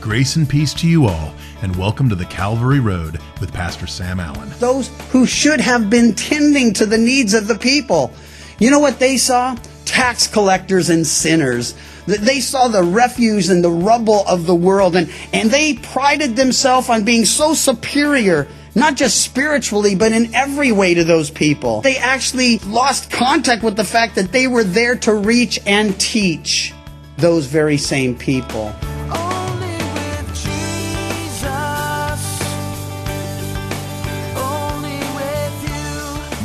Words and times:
Grace 0.00 0.36
and 0.36 0.48
peace 0.48 0.72
to 0.72 0.88
you 0.88 1.04
all, 1.06 1.34
and 1.60 1.76
welcome 1.76 2.08
to 2.08 2.14
the 2.14 2.24
Calvary 2.24 2.80
Road 2.80 3.20
with 3.38 3.52
Pastor 3.52 3.86
Sam 3.86 4.18
Allen. 4.18 4.50
Those 4.58 4.88
who 5.10 5.26
should 5.26 5.60
have 5.60 5.90
been 5.90 6.14
tending 6.14 6.72
to 6.72 6.86
the 6.86 6.96
needs 6.96 7.34
of 7.34 7.46
the 7.46 7.58
people. 7.58 8.10
You 8.58 8.70
know 8.70 8.78
what 8.78 8.98
they 8.98 9.18
saw? 9.18 9.58
Tax 9.84 10.26
collectors 10.26 10.88
and 10.88 11.06
sinners. 11.06 11.74
They 12.06 12.40
saw 12.40 12.68
the 12.68 12.82
refuse 12.82 13.50
and 13.50 13.62
the 13.62 13.70
rubble 13.70 14.26
of 14.26 14.46
the 14.46 14.54
world, 14.54 14.96
and, 14.96 15.12
and 15.34 15.50
they 15.50 15.74
prided 15.74 16.34
themselves 16.34 16.88
on 16.88 17.04
being 17.04 17.26
so 17.26 17.52
superior, 17.52 18.48
not 18.74 18.96
just 18.96 19.20
spiritually, 19.20 19.96
but 19.96 20.12
in 20.12 20.34
every 20.34 20.72
way 20.72 20.94
to 20.94 21.04
those 21.04 21.30
people. 21.30 21.82
They 21.82 21.98
actually 21.98 22.58
lost 22.60 23.10
contact 23.10 23.62
with 23.62 23.76
the 23.76 23.84
fact 23.84 24.14
that 24.14 24.32
they 24.32 24.46
were 24.46 24.64
there 24.64 24.96
to 24.96 25.12
reach 25.12 25.60
and 25.66 26.00
teach 26.00 26.72
those 27.18 27.44
very 27.44 27.76
same 27.76 28.16
people. 28.16 28.74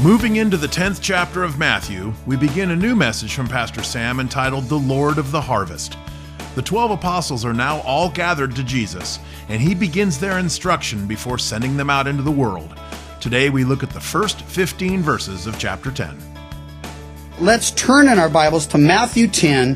Moving 0.06 0.36
into 0.36 0.56
the 0.56 0.68
10th 0.68 1.00
chapter 1.02 1.44
of 1.44 1.58
Matthew, 1.58 2.14
we 2.28 2.38
begin 2.38 2.70
a 2.70 2.76
new 2.76 2.96
message 2.96 3.34
from 3.34 3.48
Pastor 3.48 3.82
Sam 3.82 4.20
entitled 4.20 4.66
The 4.66 4.78
Lord 4.78 5.18
of 5.18 5.32
the 5.32 5.42
Harvest. 5.42 5.98
The 6.54 6.62
12 6.62 6.92
apostles 6.92 7.44
are 7.44 7.56
now 7.56 7.80
all 7.80 8.12
gathered 8.12 8.56
to 8.56 8.64
Jesus, 8.64 9.18
and 9.50 9.60
he 9.60 9.74
begins 9.74 10.20
their 10.20 10.38
instruction 10.38 11.08
before 11.08 11.40
sending 11.40 11.76
them 11.76 11.90
out 11.90 12.06
into 12.06 12.22
the 12.22 12.30
world. 12.30 12.80
Today 13.20 13.50
we 13.50 13.64
look 13.64 13.82
at 13.82 13.90
the 13.90 14.00
first 14.00 14.44
15 14.44 15.02
verses 15.02 15.48
of 15.48 15.58
chapter 15.58 15.90
10. 15.90 16.16
Let's 17.40 17.72
turn 17.72 18.08
in 18.08 18.20
our 18.20 18.30
Bibles 18.30 18.68
to 18.68 18.78
Matthew 18.78 19.28
10. 19.28 19.76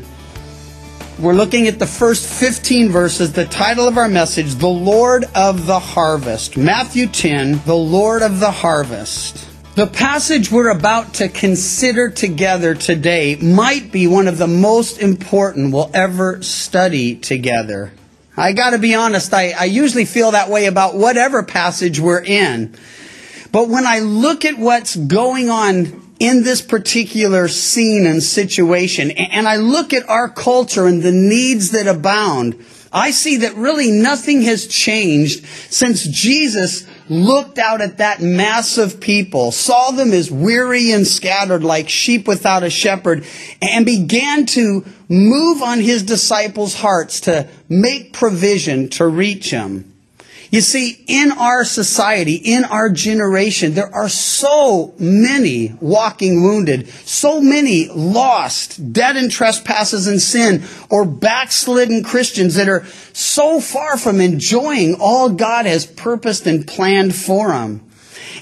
We're 1.18 1.32
looking 1.32 1.66
at 1.66 1.80
the 1.80 1.88
first 1.88 2.32
15 2.32 2.88
verses. 2.90 3.32
The 3.32 3.46
title 3.46 3.88
of 3.88 3.98
our 3.98 4.08
message, 4.08 4.54
The 4.54 4.68
Lord 4.68 5.24
of 5.34 5.66
the 5.66 5.80
Harvest. 5.80 6.56
Matthew 6.56 7.08
10, 7.08 7.62
The 7.66 7.74
Lord 7.74 8.22
of 8.22 8.38
the 8.38 8.52
Harvest. 8.52 9.49
The 9.80 9.86
passage 9.86 10.52
we're 10.52 10.68
about 10.68 11.14
to 11.14 11.28
consider 11.30 12.10
together 12.10 12.74
today 12.74 13.36
might 13.36 13.90
be 13.90 14.06
one 14.06 14.28
of 14.28 14.36
the 14.36 14.46
most 14.46 14.98
important 14.98 15.72
we'll 15.72 15.90
ever 15.94 16.42
study 16.42 17.16
together. 17.16 17.90
I 18.36 18.52
gotta 18.52 18.76
be 18.76 18.94
honest, 18.94 19.32
I, 19.32 19.52
I 19.58 19.64
usually 19.64 20.04
feel 20.04 20.32
that 20.32 20.50
way 20.50 20.66
about 20.66 20.96
whatever 20.96 21.42
passage 21.42 21.98
we're 21.98 22.22
in. 22.22 22.74
But 23.52 23.70
when 23.70 23.86
I 23.86 24.00
look 24.00 24.44
at 24.44 24.58
what's 24.58 24.96
going 24.96 25.48
on 25.48 26.12
in 26.18 26.42
this 26.42 26.60
particular 26.60 27.48
scene 27.48 28.04
and 28.04 28.22
situation, 28.22 29.12
and 29.12 29.48
I 29.48 29.56
look 29.56 29.94
at 29.94 30.06
our 30.10 30.28
culture 30.28 30.86
and 30.86 31.02
the 31.02 31.10
needs 31.10 31.70
that 31.70 31.86
abound, 31.86 32.62
I 32.92 33.12
see 33.12 33.38
that 33.38 33.54
really 33.54 33.90
nothing 33.90 34.42
has 34.42 34.66
changed 34.66 35.46
since 35.70 36.06
Jesus 36.06 36.86
looked 37.10 37.58
out 37.58 37.82
at 37.82 37.98
that 37.98 38.22
mass 38.22 38.78
of 38.78 39.00
people, 39.00 39.50
saw 39.50 39.90
them 39.90 40.12
as 40.12 40.30
weary 40.30 40.92
and 40.92 41.06
scattered 41.06 41.64
like 41.64 41.88
sheep 41.88 42.28
without 42.28 42.62
a 42.62 42.70
shepherd, 42.70 43.26
and 43.60 43.84
began 43.84 44.46
to 44.46 44.84
move 45.08 45.60
on 45.60 45.80
his 45.80 46.04
disciples' 46.04 46.74
hearts 46.74 47.22
to 47.22 47.48
make 47.68 48.12
provision 48.12 48.88
to 48.88 49.06
reach 49.06 49.50
them. 49.50 49.89
You 50.50 50.60
see, 50.60 51.04
in 51.06 51.30
our 51.30 51.64
society, 51.64 52.34
in 52.34 52.64
our 52.64 52.90
generation, 52.90 53.74
there 53.74 53.94
are 53.94 54.08
so 54.08 54.94
many 54.98 55.76
walking 55.80 56.42
wounded, 56.42 56.88
so 56.88 57.40
many 57.40 57.86
lost, 57.86 58.92
dead 58.92 59.16
in 59.16 59.28
trespasses 59.28 60.08
and 60.08 60.20
sin, 60.20 60.64
or 60.88 61.04
backslidden 61.04 62.02
Christians 62.02 62.56
that 62.56 62.68
are 62.68 62.84
so 63.12 63.60
far 63.60 63.96
from 63.96 64.20
enjoying 64.20 64.96
all 64.98 65.30
God 65.30 65.66
has 65.66 65.86
purposed 65.86 66.48
and 66.48 66.66
planned 66.66 67.14
for 67.14 67.48
them. 67.50 67.86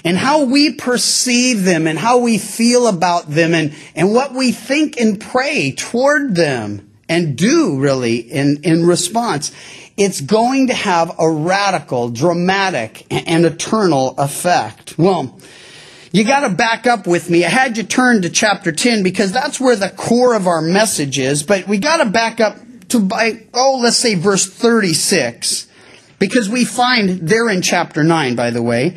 And 0.03 0.17
how 0.17 0.45
we 0.45 0.73
perceive 0.73 1.63
them 1.63 1.85
and 1.85 1.99
how 1.99 2.19
we 2.19 2.39
feel 2.39 2.87
about 2.87 3.29
them 3.29 3.53
and, 3.53 3.75
and 3.95 4.13
what 4.13 4.33
we 4.33 4.51
think 4.51 4.99
and 4.99 5.19
pray 5.19 5.73
toward 5.73 6.35
them 6.35 6.89
and 7.09 7.37
do 7.37 7.79
really 7.79 8.17
in, 8.17 8.61
in 8.63 8.85
response 8.85 9.51
it's 9.99 10.21
going 10.21 10.67
to 10.67 10.73
have 10.73 11.11
a 11.19 11.29
radical, 11.29 12.07
dramatic, 12.07 13.05
and 13.11 13.45
eternal 13.45 14.15
effect. 14.17 14.97
Well, 14.97 15.37
you 16.13 16.23
got 16.23 16.47
to 16.47 16.55
back 16.55 16.87
up 16.87 17.05
with 17.05 17.29
me. 17.29 17.43
I 17.43 17.49
had 17.49 17.77
you 17.77 17.83
turn 17.83 18.21
to 18.21 18.29
chapter 18.29 18.71
10 18.71 19.03
because 19.03 19.33
that's 19.33 19.59
where 19.59 19.75
the 19.75 19.89
core 19.89 20.35
of 20.35 20.47
our 20.47 20.61
message 20.61 21.19
is, 21.19 21.43
but 21.43 21.67
we 21.67 21.79
got 21.79 21.97
to 21.97 22.05
back 22.05 22.39
up 22.39 22.55
to 22.87 23.01
by, 23.01 23.45
oh, 23.53 23.81
let's 23.83 23.97
say 23.97 24.15
verse 24.15 24.47
36 24.47 25.67
because 26.17 26.49
we 26.49 26.63
find 26.63 27.27
there 27.27 27.49
in 27.49 27.61
chapter 27.61 28.01
9, 28.01 28.35
by 28.35 28.51
the 28.51 28.63
way, 28.63 28.95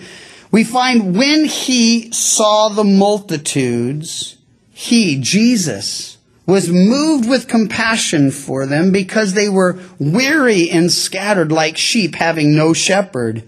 we 0.52 0.62
find 0.62 1.16
when 1.16 1.46
he 1.46 2.12
saw 2.12 2.68
the 2.68 2.84
multitudes, 2.84 4.36
he, 4.70 5.20
Jesus, 5.20 6.11
was 6.46 6.68
moved 6.68 7.28
with 7.28 7.48
compassion 7.48 8.30
for 8.30 8.66
them 8.66 8.90
because 8.90 9.34
they 9.34 9.48
were 9.48 9.78
weary 9.98 10.70
and 10.70 10.90
scattered 10.90 11.52
like 11.52 11.76
sheep 11.76 12.16
having 12.16 12.54
no 12.54 12.72
shepherd. 12.72 13.44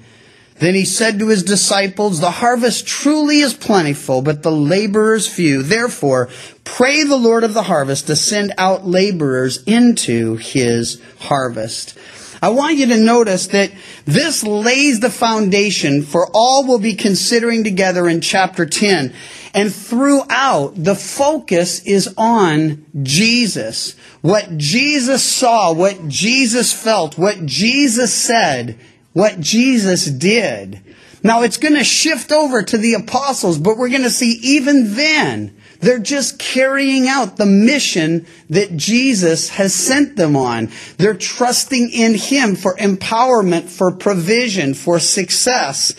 Then 0.56 0.74
he 0.74 0.84
said 0.84 1.18
to 1.18 1.28
his 1.28 1.42
disciples, 1.42 2.20
The 2.20 2.30
harvest 2.30 2.86
truly 2.86 3.40
is 3.40 3.54
plentiful, 3.54 4.22
but 4.22 4.42
the 4.42 4.52
laborers 4.52 5.26
few. 5.26 5.62
Therefore, 5.62 6.28
pray 6.62 7.02
the 7.02 7.16
Lord 7.16 7.42
of 7.42 7.54
the 7.54 7.64
harvest 7.64 8.06
to 8.06 8.16
send 8.16 8.52
out 8.56 8.86
laborers 8.86 9.62
into 9.64 10.36
his 10.36 11.02
harvest. 11.18 11.98
I 12.40 12.50
want 12.50 12.76
you 12.76 12.86
to 12.86 13.00
notice 13.00 13.48
that 13.48 13.72
this 14.04 14.44
lays 14.44 15.00
the 15.00 15.10
foundation 15.10 16.02
for 16.02 16.28
all 16.34 16.66
we'll 16.66 16.78
be 16.78 16.94
considering 16.94 17.64
together 17.64 18.08
in 18.08 18.20
chapter 18.20 18.66
10. 18.66 19.14
And 19.54 19.72
throughout, 19.72 20.72
the 20.74 20.96
focus 20.96 21.84
is 21.84 22.12
on 22.16 22.84
Jesus. 23.04 23.94
What 24.20 24.58
Jesus 24.58 25.22
saw, 25.22 25.72
what 25.72 26.08
Jesus 26.08 26.72
felt, 26.72 27.16
what 27.16 27.46
Jesus 27.46 28.12
said, 28.12 28.76
what 29.12 29.38
Jesus 29.38 30.06
did. 30.06 30.80
Now 31.22 31.42
it's 31.42 31.56
going 31.56 31.76
to 31.76 31.84
shift 31.84 32.32
over 32.32 32.62
to 32.64 32.76
the 32.76 32.94
apostles, 32.94 33.58
but 33.58 33.78
we're 33.78 33.88
going 33.88 34.02
to 34.02 34.10
see 34.10 34.32
even 34.42 34.96
then, 34.96 35.56
they're 35.84 35.98
just 35.98 36.38
carrying 36.38 37.08
out 37.08 37.36
the 37.36 37.46
mission 37.46 38.26
that 38.50 38.76
Jesus 38.76 39.50
has 39.50 39.74
sent 39.74 40.16
them 40.16 40.36
on. 40.36 40.70
They're 40.96 41.14
trusting 41.14 41.90
in 41.90 42.14
Him 42.14 42.56
for 42.56 42.74
empowerment, 42.76 43.68
for 43.68 43.92
provision, 43.92 44.74
for 44.74 44.98
success. 44.98 45.94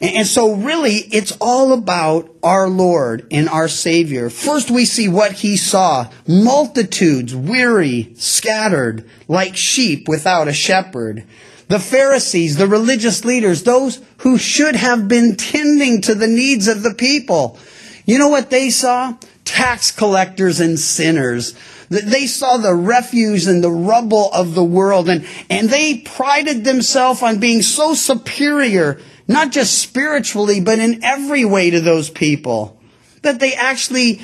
And 0.00 0.26
so 0.26 0.54
really, 0.54 0.96
it's 0.96 1.36
all 1.40 1.72
about 1.72 2.30
our 2.42 2.68
Lord 2.68 3.26
and 3.30 3.48
our 3.48 3.68
Savior. 3.68 4.28
First 4.28 4.70
we 4.70 4.84
see 4.84 5.08
what 5.08 5.32
He 5.32 5.56
saw. 5.56 6.10
Multitudes, 6.26 7.34
weary, 7.34 8.12
scattered, 8.16 9.08
like 9.28 9.56
sheep 9.56 10.08
without 10.08 10.48
a 10.48 10.52
shepherd. 10.52 11.24
The 11.68 11.78
Pharisees, 11.78 12.56
the 12.56 12.68
religious 12.68 13.24
leaders, 13.24 13.62
those 13.62 14.00
who 14.18 14.36
should 14.36 14.76
have 14.76 15.08
been 15.08 15.36
tending 15.36 16.02
to 16.02 16.14
the 16.14 16.28
needs 16.28 16.68
of 16.68 16.82
the 16.82 16.94
people. 16.94 17.58
You 18.04 18.18
know 18.18 18.28
what 18.28 18.50
they 18.50 18.70
saw? 18.70 19.16
Tax 19.44 19.90
collectors 19.90 20.60
and 20.60 20.78
sinners. 20.78 21.54
They 21.88 22.26
saw 22.26 22.56
the 22.56 22.74
refuse 22.74 23.46
and 23.46 23.62
the 23.62 23.70
rubble 23.70 24.30
of 24.32 24.54
the 24.54 24.64
world 24.64 25.08
and, 25.08 25.26
and 25.50 25.68
they 25.68 25.98
prided 25.98 26.64
themselves 26.64 27.22
on 27.22 27.38
being 27.38 27.62
so 27.62 27.94
superior 27.94 28.98
not 29.26 29.52
just 29.52 29.78
spiritually, 29.78 30.60
but 30.60 30.78
in 30.78 31.02
every 31.02 31.44
way 31.44 31.70
to 31.70 31.80
those 31.80 32.10
people. 32.10 32.80
That 33.22 33.40
they 33.40 33.54
actually 33.54 34.20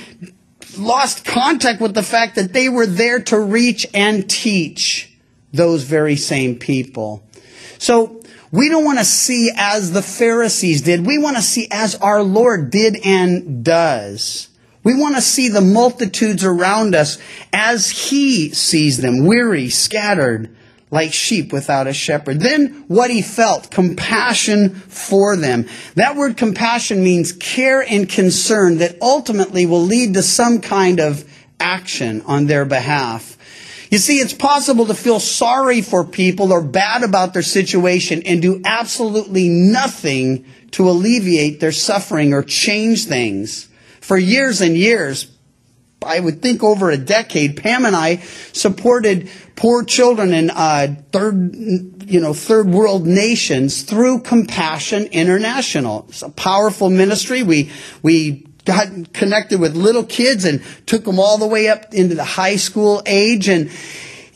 lost 0.77 1.25
contact 1.25 1.81
with 1.81 1.95
the 1.95 2.03
fact 2.03 2.35
that 2.37 2.53
they 2.53 2.69
were 2.69 2.87
there 2.87 3.21
to 3.25 3.41
reach 3.41 3.87
and 3.94 4.29
teach 4.29 5.19
those 5.53 5.85
very 5.85 6.17
same 6.17 6.59
people. 6.59 7.23
So, 7.79 8.21
we 8.53 8.69
don't 8.69 8.85
want 8.85 8.99
to 8.99 9.05
see 9.05 9.53
as 9.55 9.93
the 9.93 10.03
Pharisees 10.03 10.83
did. 10.83 11.07
We 11.07 11.19
want 11.19 11.37
to 11.37 11.43
see 11.43 11.69
as 11.71 11.95
our 11.95 12.23
Lord 12.23 12.71
did 12.71 12.99
and 13.05 13.65
does. 13.65 14.49
We 14.83 14.99
want 14.99 15.15
to 15.15 15.21
see 15.21 15.49
the 15.49 15.61
multitudes 15.61 16.43
around 16.43 16.95
us 16.95 17.19
as 17.53 17.91
He 17.91 18.51
sees 18.51 18.97
them, 18.97 19.25
weary, 19.25 19.69
scattered, 19.69 20.57
like 20.91 21.12
sheep 21.12 21.53
without 21.53 21.87
a 21.87 21.93
shepherd. 21.93 22.41
Then 22.41 22.85
what 22.89 23.11
he 23.11 23.23
felt, 23.23 23.71
compassion 23.71 24.71
for 24.71 25.37
them. 25.37 25.67
That 25.95 26.17
word 26.17 26.37
compassion 26.37 27.05
means 27.05 27.33
care 27.33 27.83
and 27.83 28.09
concern 28.09 28.79
that 28.79 29.01
ultimately 29.01 29.67
will 29.67 29.83
lead 29.83 30.15
to 30.15 30.23
some 30.23 30.61
kind 30.61 30.99
of 30.99 31.25
action 31.61 32.23
on 32.23 32.47
their 32.47 32.65
behalf. 32.65 33.37
You 33.90 33.98
see, 33.98 34.19
it's 34.19 34.32
possible 34.32 34.87
to 34.87 34.94
feel 34.94 35.19
sorry 35.19 35.82
for 35.82 36.04
people 36.04 36.52
or 36.52 36.62
bad 36.62 37.02
about 37.02 37.34
their 37.34 37.42
situation 37.42 38.22
and 38.25 38.40
do 38.40 38.62
absolutely 38.64 39.48
nothing 39.48 40.46
to 40.70 40.88
alleviate 40.88 41.58
their 41.58 41.72
suffering 41.72 42.32
or 42.32 42.44
change 42.44 43.06
things. 43.06 43.69
For 44.00 44.16
years 44.16 44.60
and 44.60 44.76
years, 44.76 45.28
I 46.02 46.20
would 46.20 46.40
think 46.40 46.62
over 46.62 46.90
a 46.90 46.96
decade, 46.96 47.56
Pam 47.56 47.84
and 47.84 47.96
I 47.96 48.16
supported 48.52 49.28
poor 49.56 49.84
children 49.84 50.32
in 50.32 50.50
uh, 50.50 50.94
third, 51.12 51.54
you 52.06 52.20
know, 52.20 52.32
third 52.32 52.69
world 52.69 53.06
nations 53.06 53.82
through 53.82 54.20
Compassion 54.20 55.06
International. 55.06 56.06
It's 56.08 56.22
a 56.22 56.31
powerful 56.31 56.90
ministry. 56.90 57.42
We 57.42 57.70
we 58.02 58.46
got 58.65 59.12
connected 59.12 59.61
with 59.61 59.75
little 59.77 60.05
kids 60.05 60.45
and 60.45 60.62
took 60.87 61.05
them 61.05 61.19
all 61.19 61.39
the 61.39 61.47
way 61.47 61.69
up 61.69 61.95
into 61.95 62.15
the 62.15 62.25
high 62.25 62.57
school 62.57 63.03
age 63.07 63.49
and 63.49 63.71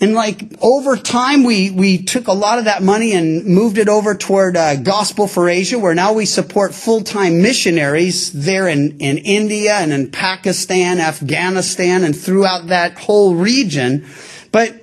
and 0.01 0.13
like 0.13 0.43
over 0.61 0.97
time, 0.97 1.45
we, 1.45 1.71
we 1.71 2.03
took 2.03 2.27
a 2.27 2.33
lot 2.33 2.59
of 2.59 2.65
that 2.65 2.83
money 2.83 3.13
and 3.13 3.45
moved 3.47 3.79
it 3.79 3.89
over 3.89 4.15
toward 4.15 4.57
uh, 4.57 4.77
Gospel 4.77 5.27
for 5.27 5.49
Asia, 5.49 5.79
where 5.79 5.95
now 5.95 6.13
we 6.13 6.27
support 6.27 6.75
full-time 6.75 7.41
missionaries 7.41 8.33
there 8.33 8.69
in, 8.69 8.99
in 8.99 9.19
India 9.19 9.75
and 9.75 9.93
in 9.93 10.11
Pakistan, 10.11 11.01
Afghanistan, 11.01 12.05
and 12.05 12.15
throughout 12.15 12.67
that 12.67 12.99
whole 12.99 13.35
region. 13.35 14.07
But 14.51 14.75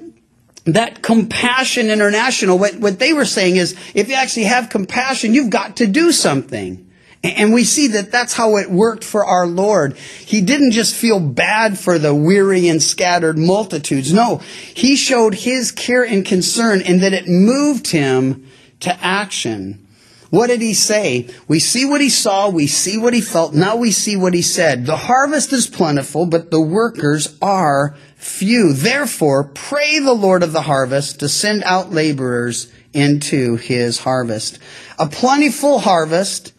that 0.65 1.01
compassion 1.01 1.89
international, 1.89 2.57
what, 2.57 2.75
what 2.75 2.97
they 2.97 3.13
were 3.13 3.25
saying 3.25 3.57
is, 3.57 3.75
if 3.93 4.07
you 4.07 4.15
actually 4.15 4.45
have 4.45 4.69
compassion, 4.69 5.33
you've 5.33 5.49
got 5.49 5.77
to 5.77 5.87
do 5.87 6.11
something. 6.11 6.90
And 7.23 7.53
we 7.53 7.63
see 7.63 7.87
that 7.89 8.11
that's 8.11 8.33
how 8.33 8.57
it 8.57 8.71
worked 8.71 9.03
for 9.03 9.23
our 9.23 9.45
Lord. 9.45 9.95
He 9.95 10.41
didn't 10.41 10.71
just 10.71 10.95
feel 10.95 11.19
bad 11.19 11.77
for 11.77 11.99
the 11.99 12.15
weary 12.15 12.67
and 12.67 12.81
scattered 12.81 13.37
multitudes. 13.37 14.11
No, 14.11 14.37
he 14.73 14.95
showed 14.95 15.35
his 15.35 15.71
care 15.71 16.03
and 16.03 16.25
concern 16.25 16.81
and 16.81 17.01
that 17.01 17.13
it 17.13 17.27
moved 17.27 17.87
him 17.87 18.47
to 18.79 18.97
action. 19.03 19.87
What 20.31 20.47
did 20.47 20.61
he 20.61 20.73
say? 20.73 21.29
We 21.47 21.59
see 21.59 21.85
what 21.85 21.99
he 21.99 22.09
saw, 22.09 22.49
we 22.49 22.65
see 22.65 22.97
what 22.97 23.13
he 23.13 23.19
felt, 23.19 23.53
now 23.53 23.75
we 23.75 23.91
see 23.91 24.15
what 24.15 24.33
he 24.33 24.41
said. 24.41 24.85
The 24.85 24.95
harvest 24.95 25.51
is 25.51 25.67
plentiful, 25.67 26.25
but 26.25 26.51
the 26.51 26.61
workers 26.61 27.37
are 27.41 27.97
few. 28.15 28.71
Therefore, 28.71 29.43
pray 29.43 29.99
the 29.99 30.13
Lord 30.13 30.41
of 30.41 30.53
the 30.53 30.61
harvest 30.61 31.19
to 31.19 31.27
send 31.27 31.63
out 31.65 31.91
laborers 31.91 32.71
into 32.93 33.57
his 33.57 33.99
harvest. 33.99 34.57
A 34.97 35.07
plentiful 35.07 35.79
harvest 35.79 36.53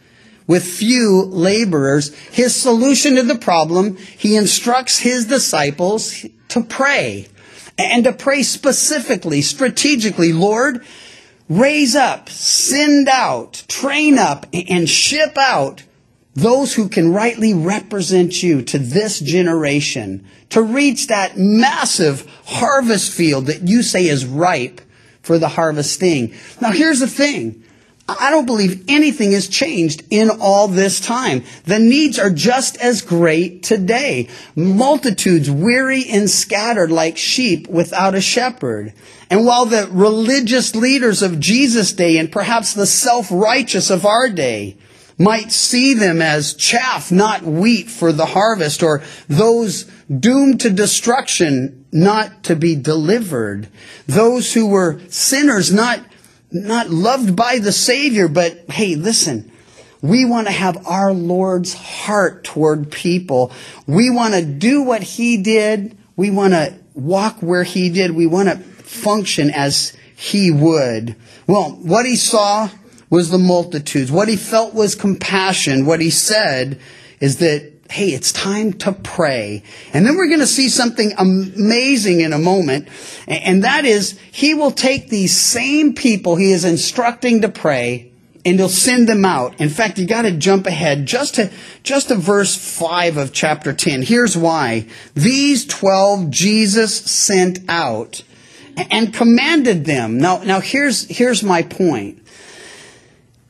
with 0.47 0.65
few 0.65 1.23
laborers. 1.25 2.15
His 2.31 2.55
solution 2.55 3.17
to 3.17 3.23
the 3.23 3.37
problem, 3.37 3.97
he 3.97 4.37
instructs 4.37 4.99
his 4.99 5.27
disciples 5.27 6.27
to 6.49 6.63
pray 6.63 7.29
and 7.79 8.05
to 8.05 8.13
pray 8.13 8.43
specifically, 8.43 9.43
strategically. 9.43 10.33
Lord, 10.33 10.85
raise 11.49 11.97
up, 11.97 12.29
send 12.29 13.09
out, 13.09 13.65
train 13.69 14.19
up, 14.19 14.47
and 14.53 14.89
ship 14.89 15.37
out 15.39 15.83
those 16.35 16.75
who 16.75 16.89
can 16.89 17.13
rightly 17.13 17.53
represent 17.53 18.43
you 18.43 18.63
to 18.63 18.79
this 18.79 19.21
generation 19.21 20.27
to 20.49 20.63
reach 20.63 21.09
that 21.09 21.37
massive 21.37 22.27
harvest 22.47 23.13
field 23.13 23.47
that 23.47 23.69
you 23.69 23.83
say 23.83 24.07
is 24.07 24.25
ripe 24.25 24.81
for 25.23 25.39
the 25.39 25.49
harvesting. 25.49 26.35
Now 26.61 26.71
here's 26.71 27.01
the 27.01 27.07
thing. 27.07 27.63
I 28.19 28.31
don't 28.31 28.47
believe 28.47 28.85
anything 28.89 29.33
has 29.33 29.49
changed 29.49 30.05
in 30.11 30.31
all 30.31 30.69
this 30.69 31.01
time. 31.01 31.45
The 31.65 31.79
needs 31.79 32.19
are 32.19 32.31
just 32.31 32.77
as 32.79 33.03
great 33.03 33.63
today. 33.63 34.29
Multitudes 34.55 35.51
weary 35.51 36.05
and 36.09 36.31
scattered 36.31 36.91
like 36.91 37.17
sheep 37.17 37.69
without 37.69 38.15
a 38.15 38.21
shepherd. 38.21 38.93
And 39.31 39.47
while 39.47 39.67
the 39.67 39.89
religious 39.91 40.75
leaders 40.75 41.23
of 41.23 41.41
Jesus' 41.41 41.93
day 41.93 42.19
and 42.19 42.31
perhaps 42.31 42.75
the 42.75 42.87
self-righteous 42.87 43.91
of 43.91 44.05
our 44.05 44.29
day 44.29 44.77
might 45.19 45.53
see 45.53 45.95
them 45.95 46.21
as 46.21 46.55
chaff, 46.55 47.13
not 47.13 47.43
wheat 47.43 47.89
for 47.89 48.13
the 48.13 48.27
harvest, 48.27 48.83
or 48.83 49.03
those 49.29 49.85
doomed 50.11 50.61
to 50.61 50.71
destruction, 50.71 51.85
not 51.93 52.43
to 52.45 52.57
be 52.57 52.75
delivered, 52.75 53.69
those 54.07 54.55
who 54.55 54.67
were 54.67 55.01
sinners, 55.09 55.73
not 55.73 56.01
not 56.53 56.91
loved 56.91 57.35
by 57.35 57.59
the 57.59 57.73
Savior, 57.73 58.29
but 58.29 58.71
hey, 58.71 58.95
listen, 58.95 59.51
we 60.03 60.25
want 60.25 60.49
to 60.49 60.53
have 60.53 60.87
our 60.87 61.13
Lord's 61.13 61.75
heart 61.75 62.45
toward 62.45 62.91
people. 62.91 63.53
We 63.87 64.11
want 64.11 64.35
to 64.35 64.45
do 64.45 64.83
what 64.83 65.03
He 65.03 65.37
did. 65.37 65.97
We 66.17 66.31
want 66.31 66.55
to 66.55 66.75
walk 66.95 67.41
where 67.41 67.63
He 67.63 67.89
did. 67.89 68.11
We 68.11 68.27
want 68.27 68.49
to 68.49 68.57
function 68.57 69.51
as 69.51 69.97
He 70.17 70.51
would. 70.51 71.17
Well, 71.47 71.71
what 71.71 72.05
He 72.05 72.17
saw 72.17 72.69
was 73.11 73.31
the 73.31 73.39
multitudes. 73.39 74.11
What 74.11 74.29
He 74.29 74.37
felt 74.37 74.75
was 74.75 74.95
compassion. 74.95 75.87
What 75.87 76.01
He 76.01 76.11
said 76.11 76.81
is 77.21 77.39
that 77.39 77.72
hey, 77.93 78.09
it's 78.09 78.33
time 78.33 78.73
to 78.73 78.93
pray. 78.93 79.63
And 79.93 80.07
then 80.07 80.17
we're 80.17 80.29
going 80.29 80.41
to 80.41 80.47
see 80.47 80.69
something 80.69 81.13
amazing 81.19 82.21
in 82.21 82.33
a 82.33 82.39
moment. 82.39 82.89
And 83.29 83.65
that 83.65 83.85
is, 83.85 84.19
he 84.33 84.55
will 84.55 84.71
take 84.71 85.09
these 85.09 85.37
same 85.39 85.95
people 85.95 86.37
he 86.37 86.53
is 86.53 86.65
instructing 86.65 87.43
to 87.43 87.49
pray 87.49 88.11
and 88.45 88.59
he'll 88.59 88.69
send 88.69 89.09
them 89.09 89.25
out. 89.25 89.61
In 89.61 89.69
fact, 89.69 89.99
you 89.99 90.07
got 90.07 90.23
to 90.23 90.33
jump 90.33 90.67
ahead 90.67 91.07
just 91.07 91.37
to, 91.37 91.51
just 91.83 92.09
to 92.09 92.17
verse 92.17 92.57
5 92.57 93.17
of 93.17 93.33
chapter 93.33 93.73
10. 93.73 94.03
Here's 94.03 94.37
why. 94.37 94.87
These 95.15 95.67
12 95.67 96.31
Jesus 96.31 96.97
sent 96.97 97.61
out 97.69 98.23
and 98.91 99.15
commanded 99.15 99.85
them. 99.85 100.19
Now, 100.19 100.43
now 100.43 100.61
here's, 100.61 101.07
here's 101.09 101.43
my 101.43 101.63
point. 101.63 102.27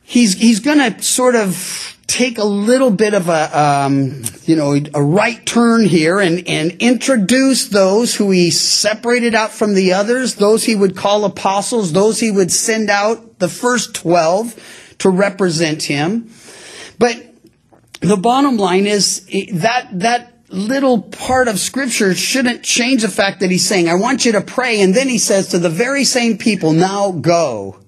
He's, 0.03 0.33
he's 0.35 0.59
going 0.59 0.77
to 0.77 1.01
sort 1.01 1.35
of 1.35 1.92
take 2.13 2.37
a 2.37 2.43
little 2.43 2.91
bit 2.91 3.15
of 3.15 3.27
a, 3.27 3.59
um, 3.59 4.21
you 4.43 4.55
know, 4.55 4.79
a 4.93 5.01
right 5.01 5.43
turn 5.47 5.83
here 5.83 6.19
and, 6.19 6.47
and 6.47 6.71
introduce 6.73 7.69
those 7.69 8.13
who 8.13 8.29
he 8.29 8.51
separated 8.51 9.33
out 9.33 9.49
from 9.49 9.73
the 9.73 9.93
others, 9.93 10.35
those 10.35 10.63
he 10.63 10.75
would 10.75 10.95
call 10.95 11.25
apostles, 11.25 11.91
those 11.91 12.19
he 12.19 12.29
would 12.29 12.51
send 12.51 12.91
out, 12.91 13.39
the 13.39 13.49
first 13.49 13.95
12 13.95 14.95
to 14.99 15.09
represent 15.09 15.81
him. 15.81 16.29
But 16.99 17.19
the 18.01 18.17
bottom 18.17 18.57
line 18.57 18.85
is 18.85 19.25
that, 19.51 19.87
that 19.93 20.33
little 20.49 21.01
part 21.01 21.47
of 21.47 21.57
scripture 21.57 22.13
shouldn't 22.13 22.61
change 22.61 23.01
the 23.01 23.09
fact 23.09 23.39
that 23.39 23.49
he's 23.49 23.67
saying, 23.67 23.89
I 23.89 23.95
want 23.95 24.23
you 24.23 24.33
to 24.33 24.41
pray. 24.41 24.81
And 24.81 24.93
then 24.93 25.09
he 25.09 25.17
says 25.17 25.47
to 25.47 25.57
the 25.57 25.67
very 25.67 26.03
same 26.03 26.37
people, 26.37 26.73
now 26.73 27.09
go. 27.09 27.82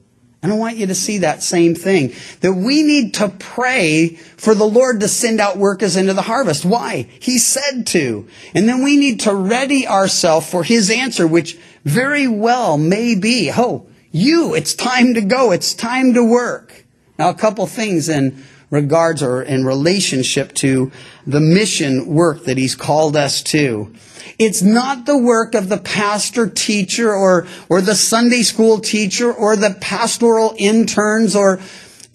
And 0.46 0.54
I 0.54 0.58
want 0.58 0.78
you 0.78 0.86
to 0.86 0.94
see 0.94 1.18
that 1.18 1.42
same 1.42 1.74
thing. 1.74 2.14
That 2.42 2.54
we 2.54 2.84
need 2.84 3.16
to 3.16 3.30
pray 3.30 4.10
for 4.38 4.54
the 4.54 4.64
Lord 4.64 5.00
to 5.00 5.08
send 5.08 5.40
out 5.40 5.58
workers 5.58 5.96
into 5.96 6.14
the 6.14 6.22
harvest. 6.22 6.64
Why? 6.64 7.08
He 7.20 7.40
said 7.40 7.88
to. 7.88 8.28
And 8.54 8.70
then 8.70 8.84
we 8.84 8.96
need 8.96 9.22
to 9.22 9.34
ready 9.34 9.88
ourselves 9.88 10.48
for 10.48 10.64
His 10.64 10.92
answer, 10.92 11.26
which 11.26 11.58
very 11.84 12.28
well 12.28 12.78
may 12.78 13.16
be, 13.16 13.52
oh, 13.58 13.88
you, 14.12 14.54
it's 14.54 14.76
time 14.76 15.16
to 15.16 15.22
go. 15.22 15.52
It's 15.52 15.74
time 15.74 16.14
to 16.14 16.24
work. 16.24 16.86
Now, 17.18 17.30
a 17.30 17.34
couple 17.34 17.66
things 17.66 18.08
in 18.08 18.44
regards 18.70 19.22
or 19.22 19.42
in 19.42 19.66
relationship 19.66 20.54
to 20.56 20.92
the 21.26 21.40
mission 21.40 22.08
work 22.08 22.46
that 22.46 22.58
He's 22.58 22.76
called 22.76 23.16
us 23.16 23.42
to. 23.44 23.94
It's 24.38 24.62
not 24.62 25.06
the 25.06 25.18
work 25.18 25.56
of 25.56 25.70
the 25.70 25.78
pastor 25.78 26.50
teacher 26.50 27.14
or, 27.14 27.48
or 27.70 27.82
the 27.82 27.96
Sunday 27.96 28.42
school 28.42 28.80
teacher 28.80 29.32
or 29.32 29.56
the 29.56 29.78
pastoral 29.80 30.56
interns 30.58 31.36
or 31.36 31.60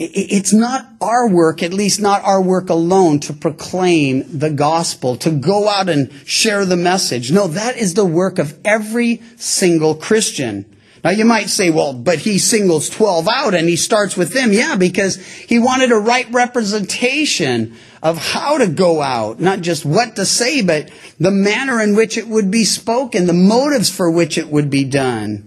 it's 0.02 0.54
not 0.54 0.88
our 1.02 1.28
work, 1.28 1.62
at 1.62 1.74
least 1.74 2.00
not 2.00 2.24
our 2.24 2.40
work 2.40 2.70
alone, 2.70 3.20
to 3.20 3.34
proclaim 3.34 4.24
the 4.38 4.48
gospel, 4.48 5.14
to 5.16 5.30
go 5.30 5.68
out 5.68 5.90
and 5.90 6.10
share 6.24 6.64
the 6.64 6.76
message. 6.76 7.30
No, 7.30 7.48
that 7.48 7.76
is 7.76 7.92
the 7.92 8.06
work 8.06 8.38
of 8.38 8.58
every 8.64 9.20
single 9.36 9.94
Christian. 9.94 10.64
Now 11.02 11.10
you 11.10 11.24
might 11.24 11.48
say, 11.48 11.70
well, 11.70 11.92
but 11.94 12.18
he 12.18 12.38
singles 12.38 12.90
12 12.90 13.26
out 13.28 13.54
and 13.54 13.68
he 13.68 13.76
starts 13.76 14.16
with 14.16 14.32
them. 14.32 14.52
Yeah, 14.52 14.76
because 14.76 15.16
he 15.16 15.58
wanted 15.58 15.92
a 15.92 15.96
right 15.96 16.30
representation 16.30 17.76
of 18.02 18.18
how 18.18 18.58
to 18.58 18.66
go 18.66 19.00
out, 19.00 19.40
not 19.40 19.60
just 19.60 19.84
what 19.84 20.16
to 20.16 20.26
say, 20.26 20.62
but 20.62 20.90
the 21.18 21.30
manner 21.30 21.80
in 21.80 21.96
which 21.96 22.18
it 22.18 22.28
would 22.28 22.50
be 22.50 22.64
spoken, 22.64 23.26
the 23.26 23.32
motives 23.32 23.90
for 23.94 24.10
which 24.10 24.36
it 24.36 24.48
would 24.48 24.70
be 24.70 24.84
done. 24.84 25.46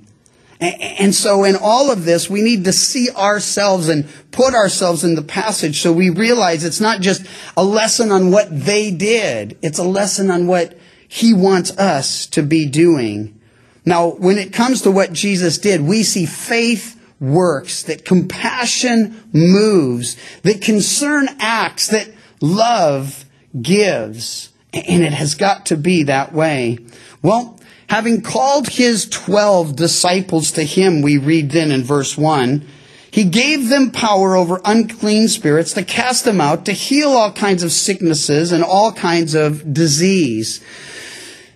And 0.60 1.14
so 1.14 1.44
in 1.44 1.58
all 1.58 1.92
of 1.92 2.06
this, 2.06 2.30
we 2.30 2.42
need 2.42 2.64
to 2.66 2.74
see 2.74 3.10
ourselves 3.10 3.90
and 3.90 4.08
put 4.32 4.54
ourselves 4.54 5.04
in 5.04 5.16
the 5.16 5.22
passage 5.22 5.82
so 5.82 5.92
we 5.92 6.10
realize 6.10 6.64
it's 6.64 6.80
not 6.80 7.02
just 7.02 7.26
a 7.58 7.64
lesson 7.64 8.12
on 8.12 8.32
what 8.32 8.48
they 8.50 8.90
did. 8.90 9.58
It's 9.62 9.80
a 9.80 9.84
lesson 9.84 10.32
on 10.32 10.48
what 10.48 10.78
he 11.08 11.34
wants 11.34 11.78
us 11.78 12.28
to 12.28 12.44
be 12.44 12.66
doing. 12.66 13.40
Now, 13.86 14.10
when 14.10 14.38
it 14.38 14.54
comes 14.54 14.82
to 14.84 14.92
what 14.92 15.14
Jesus 15.14 15.58
did, 15.58 15.82
we 15.82 16.04
see 16.04 16.26
faith 16.26 17.00
works, 17.20 17.84
that 17.84 18.06
compassion 18.06 19.22
moves, 19.34 20.18
that 20.44 20.62
concern 20.62 21.28
acts, 21.40 21.88
that 21.88 22.10
love 22.42 23.26
gives. 23.62 24.50
And 24.74 25.04
it 25.04 25.14
has 25.14 25.36
got 25.36 25.68
to 25.68 25.78
be 25.78 26.04
that 26.04 26.34
way. 26.34 26.80
Well, 27.22 27.60
having 27.90 28.22
called 28.22 28.70
his 28.70 29.08
twelve 29.08 29.76
disciples 29.76 30.52
to 30.54 30.64
him, 30.64 31.02
we 31.02 31.18
read 31.18 31.52
then 31.52 31.72
in 31.72 31.84
verse 31.84 32.18
1, 32.18 32.66
he 33.12 33.26
gave 33.26 33.70
them 33.70 33.92
power 33.92 34.36
over 34.36 34.60
unclean 34.66 35.28
spirits 35.28 35.74
to 35.74 35.84
cast 35.84 36.26
them 36.26 36.42
out, 36.42 36.66
to 36.66 36.72
heal 36.72 37.10
all 37.10 37.32
kinds 37.32 37.62
of 37.62 37.72
sicknesses 37.72 38.52
and 38.52 38.64
all 38.64 38.92
kinds 38.92 39.36
of 39.36 39.72
disease. 39.72 40.64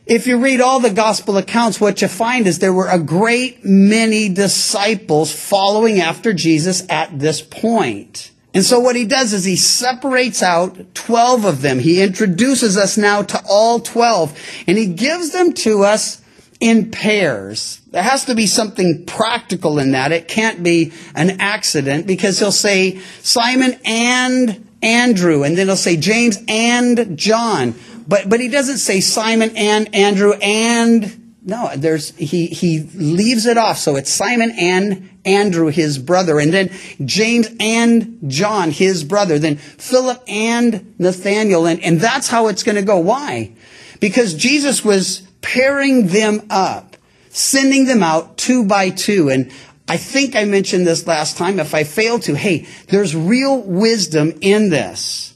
If 0.08 0.26
you 0.26 0.38
read 0.38 0.62
all 0.62 0.80
the 0.80 0.90
gospel 0.90 1.36
accounts, 1.36 1.82
what 1.82 2.02
you 2.02 2.08
find 2.08 2.48
is 2.48 2.60
there 2.60 2.72
were 2.72 2.88
a 2.88 2.98
great 2.98 3.66
many 3.66 4.30
disciples 4.30 5.34
following 5.34 6.00
after 6.00 6.32
Jesus 6.32 6.84
at 6.90 7.20
this 7.20 7.42
point. 7.42 8.32
And 8.54 8.64
so 8.64 8.80
what 8.80 8.96
he 8.96 9.06
does 9.06 9.34
is 9.34 9.44
he 9.44 9.58
separates 9.58 10.42
out 10.42 10.96
12 10.96 11.44
of 11.44 11.62
them. 11.62 11.80
He 11.80 12.02
introduces 12.02 12.78
us 12.78 12.98
now 12.98 13.22
to 13.22 13.44
all 13.50 13.82
12 13.82 14.64
and 14.66 14.78
he 14.78 14.88
gives 14.88 15.32
them 15.32 15.52
to 15.54 15.84
us 15.84 16.22
in 16.62 16.90
pairs. 16.90 17.82
There 17.92 18.02
has 18.02 18.24
to 18.26 18.34
be 18.34 18.48
something 18.48 19.06
practical 19.06 19.78
in 19.78 19.92
that. 19.92 20.14
It 20.14 20.30
can't 20.30 20.64
be 20.64 20.94
an 21.16 21.42
accident 21.42 22.08
because 22.08 22.40
he'll 22.40 22.54
say 22.54 23.00
Simon 23.22 23.78
and 23.84 24.66
Andrew 24.82 25.44
and 25.44 25.58
then 25.58 25.68
he'll 25.68 25.76
say 25.76 25.98
James 25.98 26.38
and 26.48 27.18
John. 27.18 27.76
But, 28.08 28.30
but 28.30 28.40
he 28.40 28.48
doesn't 28.48 28.78
say 28.78 29.02
Simon 29.02 29.52
and 29.58 29.94
Andrew 29.94 30.34
and, 30.34 31.36
no, 31.44 31.72
there's, 31.76 32.16
he, 32.16 32.48
he 32.48 32.82
leaves 32.96 33.46
it 33.46 33.58
off. 33.58 33.78
So 33.78 33.96
it's 33.98 34.12
Simon 34.12 34.52
and 34.58 35.10
Andrew, 35.26 35.68
his 35.68 35.98
brother, 35.98 36.40
and 36.40 36.54
then 36.54 36.72
James 37.04 37.50
and 37.60 38.20
John, 38.28 38.72
his 38.72 39.04
brother, 39.04 39.38
then 39.38 39.58
Philip 39.58 40.24
and 40.28 40.96
Nathaniel, 40.98 41.66
and, 41.66 41.84
and 41.84 42.00
that's 42.00 42.30
how 42.30 42.48
it's 42.48 42.64
going 42.64 42.78
to 42.78 42.82
go. 42.82 42.98
Why? 43.00 43.52
Because 44.00 44.34
Jesus 44.36 44.86
was 44.86 45.28
pairing 45.42 46.08
them 46.08 46.48
up, 46.50 46.96
sending 47.30 47.86
them 47.86 48.04
out 48.04 48.38
two 48.38 48.64
by 48.64 48.90
two, 48.90 49.30
and 49.30 49.52
I 49.90 49.98
think 49.98 50.36
I 50.36 50.46
mentioned 50.46 50.88
this 50.88 51.08
last 51.08 51.38
time. 51.38 51.60
If 51.60 51.74
I 51.74 51.84
fail 51.84 52.20
to, 52.20 52.36
hey, 52.36 52.68
there's 52.88 53.16
real 53.16 53.62
wisdom 53.62 54.34
in 54.42 54.70
this 54.70 55.27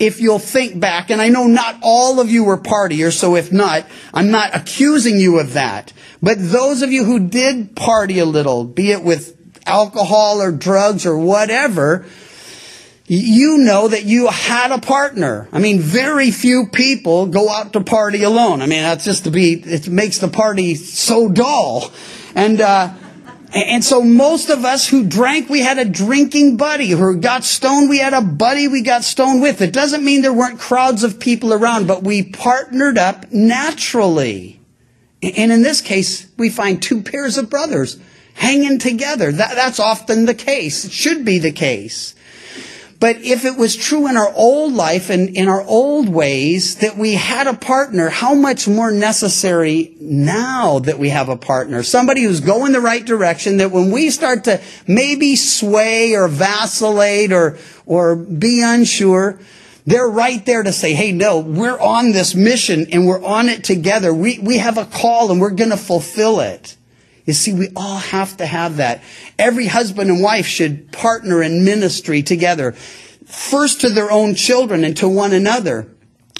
if 0.00 0.18
you'll 0.18 0.38
think 0.38 0.80
back, 0.80 1.10
and 1.10 1.20
I 1.20 1.28
know 1.28 1.46
not 1.46 1.76
all 1.82 2.20
of 2.20 2.30
you 2.30 2.42
were 2.42 2.56
partiers, 2.56 3.12
so 3.12 3.36
if 3.36 3.52
not, 3.52 3.86
I'm 4.14 4.30
not 4.30 4.56
accusing 4.56 5.20
you 5.20 5.38
of 5.38 5.52
that. 5.52 5.92
But 6.22 6.38
those 6.40 6.80
of 6.80 6.90
you 6.90 7.04
who 7.04 7.28
did 7.28 7.76
party 7.76 8.18
a 8.18 8.24
little, 8.24 8.64
be 8.64 8.92
it 8.92 9.04
with 9.04 9.36
alcohol 9.66 10.40
or 10.40 10.52
drugs 10.52 11.04
or 11.04 11.18
whatever, 11.18 12.06
you 13.06 13.58
know 13.58 13.88
that 13.88 14.04
you 14.04 14.28
had 14.28 14.72
a 14.72 14.78
partner. 14.78 15.48
I 15.52 15.58
mean, 15.58 15.80
very 15.80 16.30
few 16.30 16.68
people 16.68 17.26
go 17.26 17.50
out 17.50 17.74
to 17.74 17.82
party 17.82 18.22
alone. 18.22 18.62
I 18.62 18.66
mean, 18.66 18.82
that's 18.82 19.04
just 19.04 19.24
to 19.24 19.30
be, 19.30 19.52
it 19.52 19.88
makes 19.88 20.18
the 20.18 20.28
party 20.28 20.76
so 20.76 21.28
dull. 21.28 21.92
And, 22.34 22.60
uh, 22.60 22.94
and 23.52 23.84
so 23.84 24.02
most 24.02 24.48
of 24.48 24.64
us 24.64 24.88
who 24.88 25.04
drank, 25.04 25.48
we 25.48 25.60
had 25.60 25.78
a 25.78 25.84
drinking 25.84 26.56
buddy. 26.56 26.90
Who 26.90 27.16
got 27.16 27.44
stoned, 27.44 27.88
we 27.88 27.98
had 27.98 28.14
a 28.14 28.20
buddy 28.20 28.68
we 28.68 28.82
got 28.82 29.02
stoned 29.02 29.42
with. 29.42 29.60
It 29.60 29.72
doesn't 29.72 30.04
mean 30.04 30.22
there 30.22 30.32
weren't 30.32 30.60
crowds 30.60 31.02
of 31.02 31.18
people 31.18 31.52
around, 31.52 31.86
but 31.86 32.04
we 32.04 32.22
partnered 32.22 32.98
up 32.98 33.32
naturally. 33.32 34.60
And 35.22 35.52
in 35.52 35.62
this 35.62 35.80
case, 35.80 36.28
we 36.36 36.48
find 36.48 36.80
two 36.80 37.02
pairs 37.02 37.36
of 37.38 37.50
brothers 37.50 37.98
hanging 38.34 38.78
together. 38.78 39.32
That, 39.32 39.54
that's 39.54 39.80
often 39.80 40.26
the 40.26 40.34
case. 40.34 40.84
It 40.84 40.92
should 40.92 41.24
be 41.24 41.38
the 41.38 41.52
case. 41.52 42.14
But 43.00 43.22
if 43.22 43.46
it 43.46 43.56
was 43.56 43.74
true 43.74 44.06
in 44.08 44.18
our 44.18 44.30
old 44.34 44.74
life 44.74 45.08
and 45.08 45.34
in 45.34 45.48
our 45.48 45.62
old 45.62 46.10
ways 46.10 46.76
that 46.76 46.98
we 46.98 47.14
had 47.14 47.46
a 47.46 47.54
partner, 47.54 48.10
how 48.10 48.34
much 48.34 48.68
more 48.68 48.92
necessary 48.92 49.96
now 49.98 50.80
that 50.80 50.98
we 50.98 51.08
have 51.08 51.30
a 51.30 51.36
partner? 51.36 51.82
Somebody 51.82 52.22
who's 52.22 52.40
going 52.40 52.72
the 52.72 52.80
right 52.80 53.04
direction 53.04 53.56
that 53.56 53.70
when 53.70 53.90
we 53.90 54.10
start 54.10 54.44
to 54.44 54.60
maybe 54.86 55.34
sway 55.34 56.14
or 56.14 56.28
vacillate 56.28 57.32
or, 57.32 57.56
or 57.86 58.16
be 58.16 58.62
unsure, 58.62 59.40
they're 59.86 60.06
right 60.06 60.44
there 60.44 60.62
to 60.62 60.72
say, 60.72 60.92
hey, 60.92 61.10
no, 61.10 61.40
we're 61.40 61.80
on 61.80 62.12
this 62.12 62.34
mission 62.34 62.86
and 62.92 63.06
we're 63.06 63.24
on 63.24 63.48
it 63.48 63.64
together. 63.64 64.12
We, 64.12 64.38
we 64.40 64.58
have 64.58 64.76
a 64.76 64.84
call 64.84 65.32
and 65.32 65.40
we're 65.40 65.50
going 65.50 65.70
to 65.70 65.78
fulfill 65.78 66.40
it. 66.40 66.76
You 67.24 67.32
see, 67.32 67.52
we 67.52 67.68
all 67.76 67.98
have 67.98 68.36
to 68.38 68.46
have 68.46 68.76
that. 68.76 69.02
Every 69.38 69.66
husband 69.66 70.10
and 70.10 70.22
wife 70.22 70.46
should 70.46 70.90
partner 70.92 71.42
in 71.42 71.64
ministry 71.64 72.22
together, 72.22 72.72
first 72.72 73.82
to 73.82 73.90
their 73.90 74.10
own 74.10 74.34
children 74.34 74.84
and 74.84 74.96
to 74.98 75.08
one 75.08 75.32
another. 75.32 75.86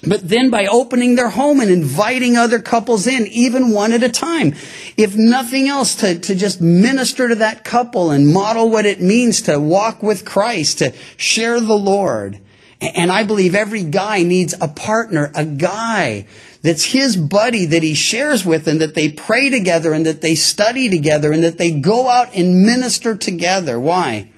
But 0.07 0.27
then 0.27 0.49
by 0.49 0.65
opening 0.65 1.15
their 1.15 1.29
home 1.29 1.61
and 1.61 1.71
inviting 1.71 2.37
other 2.37 2.59
couples 2.59 3.07
in, 3.07 3.27
even 3.27 3.71
one 3.71 3.93
at 3.93 4.03
a 4.03 4.09
time. 4.09 4.55
If 4.97 5.15
nothing 5.15 5.69
else, 5.69 5.97
to, 5.97 6.19
to 6.19 6.35
just 6.35 6.61
minister 6.61 7.29
to 7.29 7.35
that 7.37 7.65
couple 7.65 8.11
and 8.11 8.33
model 8.33 8.71
what 8.71 8.87
it 8.87 9.03
means 9.03 9.43
to 9.43 9.61
walk 9.61 10.03
with 10.03 10.25
Christ, 10.25 10.79
to 10.79 10.95
share 11.19 11.61
the 11.61 11.77
Lord. 11.77 12.41
And 12.81 13.13
I 13.13 13.25
believe 13.25 13.55
every 13.55 13.83
guy 13.83 14.23
needs 14.23 14.55
a 14.59 14.69
partner, 14.69 15.31
a 15.35 15.45
guy 15.45 16.27
that's 16.63 16.85
his 16.85 17.17
buddy 17.17 17.67
that 17.67 17.83
he 17.83 17.95
shares 17.95 18.45
with 18.45 18.69
and 18.69 18.81
that 18.81 18.95
they 18.95 19.11
pray 19.11 19.49
together 19.49 19.93
and 19.93 20.05
that 20.07 20.21
they 20.21 20.35
study 20.35 20.91
together 20.91 21.33
and 21.33 21.43
that 21.43 21.59
they 21.59 21.71
go 21.71 22.09
out 22.09 22.35
and 22.35 22.63
minister 22.63 23.17
together. 23.17 23.81
Why? 23.81 24.31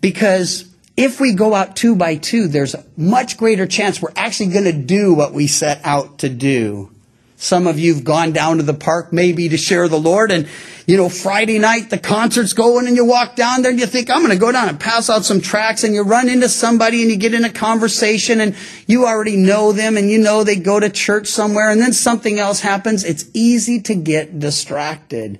Because 0.00 0.68
if 0.96 1.20
we 1.20 1.32
go 1.32 1.54
out 1.54 1.76
two 1.76 1.96
by 1.96 2.16
two, 2.16 2.48
there's 2.48 2.74
a 2.74 2.84
much 2.96 3.36
greater 3.36 3.66
chance 3.66 4.00
we're 4.00 4.12
actually 4.16 4.52
going 4.52 4.64
to 4.64 4.72
do 4.72 5.14
what 5.14 5.32
we 5.32 5.46
set 5.46 5.80
out 5.84 6.18
to 6.18 6.28
do. 6.28 6.90
Some 7.40 7.68
of 7.68 7.78
you 7.78 7.94
have 7.94 8.02
gone 8.02 8.32
down 8.32 8.56
to 8.56 8.64
the 8.64 8.74
park 8.74 9.12
maybe 9.12 9.48
to 9.48 9.56
share 9.56 9.86
the 9.86 9.98
Lord 9.98 10.32
and, 10.32 10.48
you 10.88 10.96
know, 10.96 11.08
Friday 11.08 11.60
night 11.60 11.88
the 11.88 11.96
concert's 11.96 12.52
going 12.52 12.88
and 12.88 12.96
you 12.96 13.04
walk 13.04 13.36
down 13.36 13.62
there 13.62 13.70
and 13.70 13.78
you 13.78 13.86
think, 13.86 14.10
I'm 14.10 14.22
going 14.22 14.32
to 14.32 14.36
go 14.36 14.50
down 14.50 14.68
and 14.68 14.80
pass 14.80 15.08
out 15.08 15.24
some 15.24 15.40
tracks 15.40 15.84
and 15.84 15.94
you 15.94 16.02
run 16.02 16.28
into 16.28 16.48
somebody 16.48 17.00
and 17.00 17.12
you 17.12 17.16
get 17.16 17.34
in 17.34 17.44
a 17.44 17.52
conversation 17.52 18.40
and 18.40 18.56
you 18.88 19.06
already 19.06 19.36
know 19.36 19.70
them 19.70 19.96
and 19.96 20.10
you 20.10 20.18
know 20.18 20.42
they 20.42 20.56
go 20.56 20.80
to 20.80 20.90
church 20.90 21.28
somewhere 21.28 21.70
and 21.70 21.80
then 21.80 21.92
something 21.92 22.40
else 22.40 22.58
happens. 22.58 23.04
It's 23.04 23.26
easy 23.34 23.82
to 23.82 23.94
get 23.94 24.40
distracted. 24.40 25.38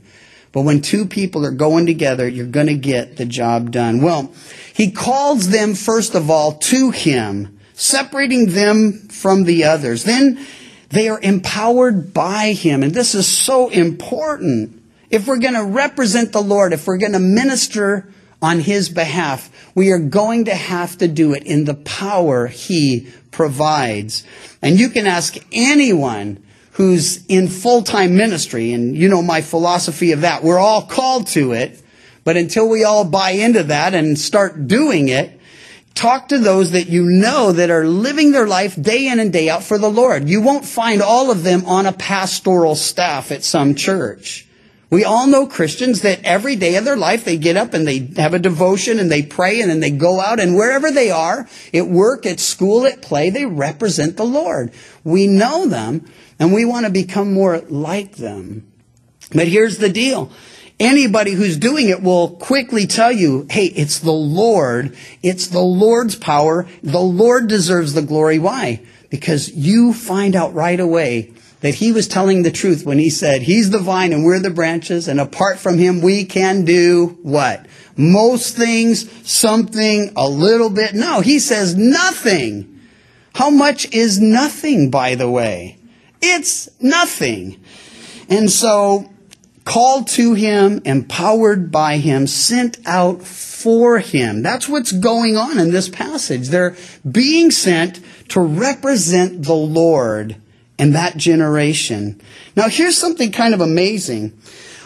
But 0.53 0.63
when 0.63 0.83
two 0.83 1.05
people 1.05 1.45
are 1.45 1.51
going 1.51 1.87
together, 1.87 2.29
you're 2.29 2.47
going 2.47 2.69
to 2.69 2.75
get 2.75 3.17
the 3.17 3.27
job 3.27 3.73
done. 3.73 4.03
Well, 4.03 4.33
he 4.73 4.93
calls 4.93 5.49
them 5.49 5.75
first 5.75 6.15
of 6.15 6.31
all 6.31 6.53
to 6.59 6.93
him, 6.93 7.59
separating 7.75 8.47
them 8.47 9.09
from 9.09 9.43
the 9.43 9.65
others. 9.65 10.05
Then 10.05 10.47
they 10.91 11.09
are 11.09 11.21
empowered 11.21 12.15
by 12.15 12.53
Him. 12.53 12.83
And 12.83 12.93
this 12.93 13.15
is 13.15 13.27
so 13.27 13.69
important. 13.69 14.83
If 15.11 15.27
we're 15.27 15.39
going 15.39 15.55
to 15.55 15.65
represent 15.65 16.33
the 16.33 16.43
Lord, 16.43 16.73
if 16.73 16.87
we're 16.87 16.99
going 16.99 17.13
to 17.13 17.19
minister 17.19 18.13
on 18.41 18.61
His 18.61 18.89
behalf, 18.89 19.51
we 19.75 19.91
are 19.91 19.99
going 19.99 20.47
to 20.47 20.55
have 20.55 20.99
to 20.99 21.09
do 21.09 21.35
it 21.35 21.45
in 21.45 21.65
the 21.65 21.75
power 21.75 22.47
He 22.47 23.09
provides. 23.31 24.25
And 24.63 24.79
you 24.79 24.89
can 24.89 25.07
ask 25.07 25.37
anyone 25.53 26.43
who's 26.73 27.25
in 27.27 27.49
full-time 27.49 28.17
ministry, 28.17 28.73
and 28.73 28.97
you 28.97 29.09
know 29.09 29.23
my 29.23 29.41
philosophy 29.41 30.13
of 30.13 30.21
that. 30.21 30.45
We're 30.45 30.61
all 30.61 30.83
called 30.83 31.27
to 31.29 31.53
it, 31.53 31.83
but 32.23 32.37
until 32.37 32.69
we 32.69 32.85
all 32.85 33.05
buy 33.05 33.33
into 33.33 33.65
that 33.65 33.95
and 33.95 34.17
start 34.17 34.69
doing 34.69 35.09
it, 35.09 35.38
Talk 35.99 36.29
to 36.29 36.39
those 36.39 36.71
that 36.71 36.89
you 36.89 37.07
know 37.07 37.51
that 37.51 37.71
are 37.71 37.85
living 37.85 38.31
their 38.31 38.47
life 38.47 38.81
day 38.81 39.09
in 39.09 39.19
and 39.19 39.33
day 39.33 39.49
out 39.51 39.65
for 39.65 39.79
the 39.79 39.91
Lord. 39.91 40.29
You 40.29 40.41
won't 40.41 40.65
find 40.65 41.03
all 41.03 41.33
of 41.33 41.43
them 41.43 41.67
on 41.67 41.87
a 41.87 41.93
pastoral 41.93 42.77
staff 42.77 43.33
at 43.33 43.43
some 43.43 43.75
church. 43.75 44.47
We 44.91 45.03
all 45.03 45.27
know 45.27 45.49
Christians 45.49 46.03
that 46.03 46.23
every 46.23 46.55
day 46.55 46.77
of 46.77 46.85
their 46.85 46.97
life 46.97 47.25
they 47.25 47.37
get 47.37 47.57
up 47.57 47.75
and 47.75 47.85
they 47.85 48.13
have 48.17 48.33
a 48.33 48.39
devotion 48.39 49.01
and 49.01 49.11
they 49.11 49.25
pray 49.25 49.61
and 49.61 49.69
then 49.69 49.81
they 49.81 49.91
go 49.91 50.21
out 50.21 50.39
and 50.39 50.55
wherever 50.55 50.93
they 50.93 51.11
are, 51.11 51.49
at 51.75 51.89
work, 51.89 52.27
at 52.27 52.39
school, 52.39 52.87
at 52.87 53.03
play, 53.03 53.31
they 53.31 53.45
represent 53.45 54.17
the 54.17 54.25
Lord. 54.25 54.71
We 55.03 55.27
know 55.27 55.67
them 55.67 56.09
and 56.39 56.53
we 56.53 56.65
want 56.65 56.87
to 56.87 56.93
become 56.93 57.33
more 57.35 57.59
like 57.69 58.15
them. 58.19 58.71
But 59.35 59.49
here's 59.49 59.79
the 59.79 59.89
deal. 59.89 60.31
Anybody 60.81 61.33
who's 61.33 61.57
doing 61.57 61.89
it 61.89 62.03
will 62.03 62.31
quickly 62.31 62.87
tell 62.87 63.11
you, 63.11 63.47
hey, 63.51 63.67
it's 63.67 63.99
the 63.99 64.13
Lord. 64.13 64.97
It's 65.23 65.49
the 65.49 65.61
Lord's 65.61 66.15
power. 66.15 66.69
The 66.83 67.01
Lord 67.01 67.49
deserves 67.49 67.95
the 67.95 68.03
glory. 68.03 68.39
Why? 68.39 68.83
Because 69.11 69.53
you 69.53 69.93
find 69.93 70.37
out 70.37 70.55
right 70.55 70.79
away 70.79 71.33
that 71.61 71.75
he 71.75 71.91
was 71.91 72.07
telling 72.07 72.43
the 72.43 72.53
truth 72.53 72.87
when 72.87 72.99
he 72.99 73.11
said, 73.11 73.43
he's 73.43 73.71
the 73.71 73.81
vine 73.81 74.13
and 74.13 74.25
we're 74.25 74.39
the 74.39 74.51
branches, 74.51 75.09
and 75.09 75.19
apart 75.21 75.59
from 75.59 75.79
him 75.79 76.01
we 76.01 76.25
can 76.25 76.65
do 76.65 77.19
what? 77.23 77.67
Most 77.97 78.57
things, 78.57 79.11
something, 79.29 80.13
a 80.15 80.29
little 80.29 80.71
bit. 80.71 80.95
No, 80.95 81.21
he 81.21 81.41
says 81.41 81.75
nothing. 81.75 82.81
How 83.35 83.51
much 83.51 83.93
is 83.93 84.21
nothing, 84.21 84.91
by 84.91 85.17
the 85.17 85.29
way? 85.29 85.79
It's 86.23 86.69
nothing. 86.81 87.61
And 88.29 88.49
so 88.49 89.11
called 89.69 90.09
to 90.09 90.33
him, 90.33 90.81
empowered 90.87 91.71
by 91.71 91.99
him, 91.99 92.27
sent 92.27 92.79
out 92.87 93.23
for 93.23 93.99
him. 93.99 94.43
That's 94.43 94.67
what's 94.67 94.93
going 94.93 95.37
on 95.37 95.59
in 95.59 95.73
this 95.73 95.91
passage. 95.91 96.49
They're 96.49 96.75
being 97.09 97.51
sent 97.51 98.01
to 98.31 98.41
represent 98.41 99.43
the 99.43 99.55
Lord 99.55 100.37
in 100.79 100.93
that 100.93 101.19
generation. 101.19 102.19
Now 102.57 102.71
here's 102.71 102.97
something 102.97 103.31
kind 103.31 103.53
of 103.53 103.61
amazing. 103.61 104.33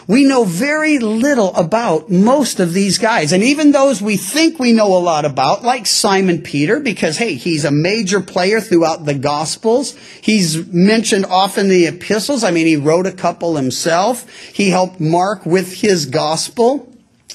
We 0.07 0.25
know 0.25 0.43
very 0.43 0.99
little 0.99 1.55
about 1.55 2.09
most 2.09 2.59
of 2.59 2.73
these 2.73 2.97
guys. 2.97 3.31
And 3.31 3.43
even 3.43 3.71
those 3.71 4.01
we 4.01 4.17
think 4.17 4.59
we 4.59 4.73
know 4.73 4.95
a 4.95 4.99
lot 4.99 5.25
about, 5.25 5.63
like 5.63 5.85
Simon 5.85 6.41
Peter, 6.41 6.79
because 6.79 7.17
hey, 7.17 7.35
he's 7.35 7.65
a 7.65 7.71
major 7.71 8.19
player 8.19 8.59
throughout 8.59 9.05
the 9.05 9.13
Gospels. 9.13 9.95
He's 10.21 10.67
mentioned 10.67 11.25
often 11.25 11.63
in 11.65 11.69
the 11.69 11.87
epistles. 11.87 12.43
I 12.43 12.51
mean, 12.51 12.67
he 12.67 12.75
wrote 12.75 13.07
a 13.07 13.11
couple 13.11 13.55
himself. 13.55 14.29
He 14.53 14.69
helped 14.69 14.99
Mark 14.99 15.45
with 15.45 15.81
his 15.81 16.05
gospel. 16.05 16.89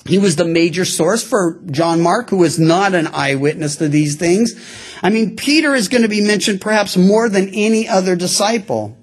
He 0.04 0.18
was 0.18 0.36
the 0.36 0.44
major 0.44 0.84
source 0.84 1.22
for 1.22 1.60
John 1.70 2.00
Mark, 2.00 2.30
who 2.30 2.38
was 2.38 2.58
not 2.58 2.94
an 2.94 3.08
eyewitness 3.08 3.76
to 3.76 3.88
these 3.88 4.16
things. 4.16 4.54
I 5.02 5.10
mean, 5.10 5.36
Peter 5.36 5.74
is 5.74 5.88
going 5.88 6.02
to 6.02 6.08
be 6.08 6.20
mentioned 6.20 6.60
perhaps 6.60 6.96
more 6.96 7.28
than 7.28 7.50
any 7.50 7.88
other 7.88 8.16
disciple. 8.16 8.97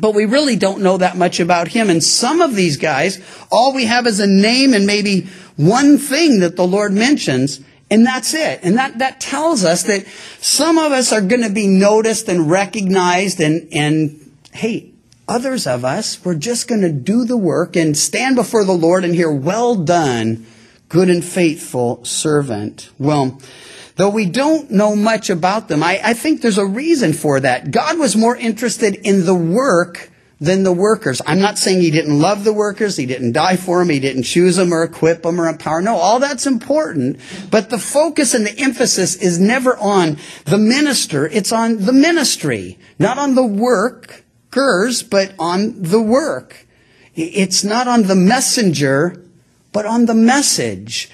But 0.00 0.14
we 0.14 0.24
really 0.24 0.56
don't 0.56 0.82
know 0.82 0.96
that 0.98 1.16
much 1.16 1.40
about 1.40 1.68
him. 1.68 1.90
And 1.90 2.02
some 2.02 2.40
of 2.40 2.54
these 2.54 2.76
guys, 2.76 3.20
all 3.50 3.74
we 3.74 3.84
have 3.84 4.06
is 4.06 4.20
a 4.20 4.26
name 4.26 4.72
and 4.72 4.86
maybe 4.86 5.28
one 5.56 5.98
thing 5.98 6.40
that 6.40 6.56
the 6.56 6.66
Lord 6.66 6.92
mentions, 6.92 7.60
and 7.90 8.06
that's 8.06 8.32
it. 8.32 8.60
And 8.62 8.78
that, 8.78 8.98
that 8.98 9.20
tells 9.20 9.64
us 9.64 9.82
that 9.84 10.06
some 10.40 10.78
of 10.78 10.92
us 10.92 11.12
are 11.12 11.20
going 11.20 11.42
to 11.42 11.50
be 11.50 11.66
noticed 11.66 12.28
and 12.28 12.50
recognized 12.50 13.40
and, 13.40 13.68
and 13.72 14.32
hey, 14.52 14.90
others 15.28 15.66
of 15.66 15.84
us, 15.84 16.24
we're 16.24 16.34
just 16.34 16.66
going 16.66 16.80
to 16.80 16.92
do 16.92 17.24
the 17.24 17.36
work 17.36 17.76
and 17.76 17.96
stand 17.96 18.36
before 18.36 18.64
the 18.64 18.72
Lord 18.72 19.04
and 19.04 19.14
hear, 19.14 19.30
well 19.30 19.76
done, 19.76 20.46
good 20.88 21.08
and 21.08 21.24
faithful 21.24 22.04
servant. 22.04 22.90
Well, 22.98 23.40
Though 24.00 24.08
we 24.08 24.24
don't 24.24 24.70
know 24.70 24.96
much 24.96 25.28
about 25.28 25.68
them, 25.68 25.82
I, 25.82 26.00
I, 26.02 26.14
think 26.14 26.40
there's 26.40 26.56
a 26.56 26.64
reason 26.64 27.12
for 27.12 27.38
that. 27.38 27.70
God 27.70 27.98
was 27.98 28.16
more 28.16 28.34
interested 28.34 28.94
in 28.94 29.26
the 29.26 29.34
work 29.34 30.10
than 30.40 30.62
the 30.62 30.72
workers. 30.72 31.20
I'm 31.26 31.38
not 31.38 31.58
saying 31.58 31.82
he 31.82 31.90
didn't 31.90 32.18
love 32.18 32.44
the 32.44 32.52
workers, 32.54 32.96
he 32.96 33.04
didn't 33.04 33.32
die 33.32 33.56
for 33.56 33.80
them, 33.80 33.90
he 33.90 34.00
didn't 34.00 34.22
choose 34.22 34.56
them 34.56 34.72
or 34.72 34.84
equip 34.84 35.22
them 35.22 35.38
or 35.38 35.46
empower. 35.46 35.82
No, 35.82 35.96
all 35.96 36.18
that's 36.18 36.46
important. 36.46 37.20
But 37.50 37.68
the 37.68 37.76
focus 37.76 38.32
and 38.32 38.46
the 38.46 38.58
emphasis 38.58 39.16
is 39.16 39.38
never 39.38 39.76
on 39.76 40.16
the 40.46 40.56
minister, 40.56 41.26
it's 41.26 41.52
on 41.52 41.84
the 41.84 41.92
ministry. 41.92 42.78
Not 42.98 43.18
on 43.18 43.34
the 43.34 43.44
workers, 43.44 45.02
but 45.02 45.34
on 45.38 45.82
the 45.82 46.00
work. 46.00 46.66
It's 47.14 47.62
not 47.62 47.86
on 47.86 48.04
the 48.04 48.16
messenger, 48.16 49.22
but 49.74 49.84
on 49.84 50.06
the 50.06 50.14
message. 50.14 51.10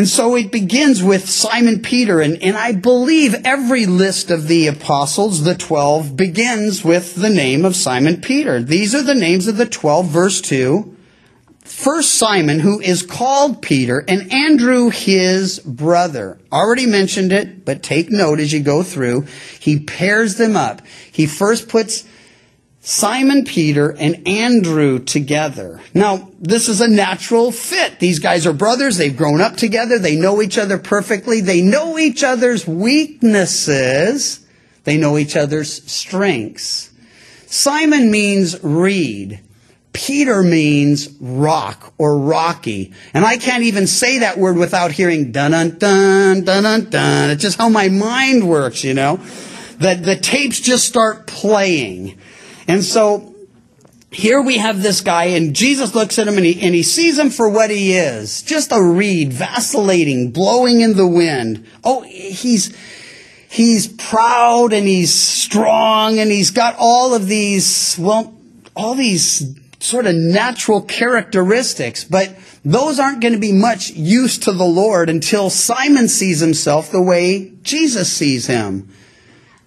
And 0.00 0.08
so 0.08 0.34
it 0.34 0.50
begins 0.50 1.02
with 1.02 1.28
Simon 1.28 1.82
Peter, 1.82 2.20
and, 2.20 2.42
and 2.42 2.56
I 2.56 2.72
believe 2.72 3.34
every 3.44 3.84
list 3.84 4.30
of 4.30 4.48
the 4.48 4.66
apostles, 4.66 5.44
the 5.44 5.54
twelve, 5.54 6.16
begins 6.16 6.82
with 6.82 7.16
the 7.16 7.28
name 7.28 7.66
of 7.66 7.76
Simon 7.76 8.22
Peter. 8.22 8.62
These 8.62 8.94
are 8.94 9.02
the 9.02 9.14
names 9.14 9.46
of 9.46 9.58
the 9.58 9.66
twelve, 9.66 10.06
verse 10.06 10.40
2. 10.40 10.96
First 11.60 12.14
Simon, 12.14 12.60
who 12.60 12.80
is 12.80 13.02
called 13.02 13.60
Peter, 13.60 14.02
and 14.08 14.32
Andrew, 14.32 14.88
his 14.88 15.58
brother. 15.58 16.38
Already 16.50 16.86
mentioned 16.86 17.30
it, 17.30 17.66
but 17.66 17.82
take 17.82 18.10
note 18.10 18.40
as 18.40 18.54
you 18.54 18.60
go 18.60 18.82
through. 18.82 19.26
He 19.58 19.80
pairs 19.80 20.36
them 20.36 20.56
up. 20.56 20.80
He 21.12 21.26
first 21.26 21.68
puts 21.68 22.08
Simon 22.82 23.44
Peter 23.44 23.90
and 23.92 24.26
Andrew 24.26 24.98
together. 24.98 25.82
Now, 25.92 26.30
this 26.40 26.68
is 26.68 26.80
a 26.80 26.88
natural 26.88 27.52
fit. 27.52 27.98
These 27.98 28.20
guys 28.20 28.46
are 28.46 28.54
brothers. 28.54 28.96
They've 28.96 29.16
grown 29.16 29.42
up 29.42 29.56
together. 29.56 29.98
They 29.98 30.16
know 30.16 30.40
each 30.40 30.56
other 30.56 30.78
perfectly. 30.78 31.42
They 31.42 31.60
know 31.60 31.98
each 31.98 32.24
other's 32.24 32.66
weaknesses. 32.66 34.46
They 34.84 34.96
know 34.96 35.18
each 35.18 35.36
other's 35.36 35.90
strengths. 35.90 36.90
Simon 37.46 38.10
means 38.10 38.62
reed. 38.64 39.40
Peter 39.92 40.42
means 40.42 41.08
rock 41.20 41.92
or 41.98 42.16
rocky. 42.16 42.94
And 43.12 43.26
I 43.26 43.36
can't 43.36 43.64
even 43.64 43.86
say 43.86 44.20
that 44.20 44.38
word 44.38 44.56
without 44.56 44.92
hearing 44.92 45.32
dun 45.32 45.50
dun 45.50 45.76
dun 45.78 46.44
dun 46.44 46.62
dun 46.62 46.90
dun. 46.90 47.30
It's 47.30 47.42
just 47.42 47.58
how 47.58 47.68
my 47.68 47.88
mind 47.88 48.48
works, 48.48 48.84
you 48.84 48.94
know. 48.94 49.16
The, 49.78 49.94
the 49.96 50.16
tapes 50.16 50.60
just 50.60 50.86
start 50.86 51.26
playing. 51.26 52.18
And 52.70 52.84
so 52.84 53.34
here 54.10 54.40
we 54.40 54.58
have 54.58 54.82
this 54.82 55.00
guy, 55.00 55.24
and 55.24 55.54
Jesus 55.54 55.94
looks 55.94 56.18
at 56.18 56.26
him 56.26 56.36
and 56.36 56.46
he, 56.46 56.60
and 56.60 56.74
he 56.74 56.82
sees 56.82 57.18
him 57.18 57.30
for 57.30 57.48
what 57.48 57.70
he 57.70 57.94
is 57.94 58.42
just 58.42 58.72
a 58.72 58.82
reed, 58.82 59.32
vacillating, 59.32 60.30
blowing 60.30 60.80
in 60.80 60.94
the 60.94 61.06
wind. 61.06 61.66
Oh, 61.84 62.02
he's. 62.02 62.76
He's 63.52 63.88
proud 63.88 64.72
and 64.72 64.86
he's 64.86 65.12
strong 65.12 66.20
and 66.20 66.30
he's 66.30 66.52
got 66.52 66.76
all 66.78 67.14
of 67.14 67.26
these, 67.26 67.96
well, 67.98 68.32
all 68.76 68.94
these 68.94 69.58
sort 69.80 70.06
of 70.06 70.14
natural 70.14 70.82
characteristics, 70.82 72.04
but 72.04 72.32
those 72.64 73.00
aren't 73.00 73.20
going 73.20 73.32
to 73.32 73.40
be 73.40 73.50
much 73.50 73.90
use 73.90 74.38
to 74.38 74.52
the 74.52 74.64
Lord 74.64 75.10
until 75.10 75.50
Simon 75.50 76.06
sees 76.06 76.38
himself 76.38 76.92
the 76.92 77.02
way 77.02 77.50
Jesus 77.62 78.12
sees 78.12 78.46
him 78.46 78.88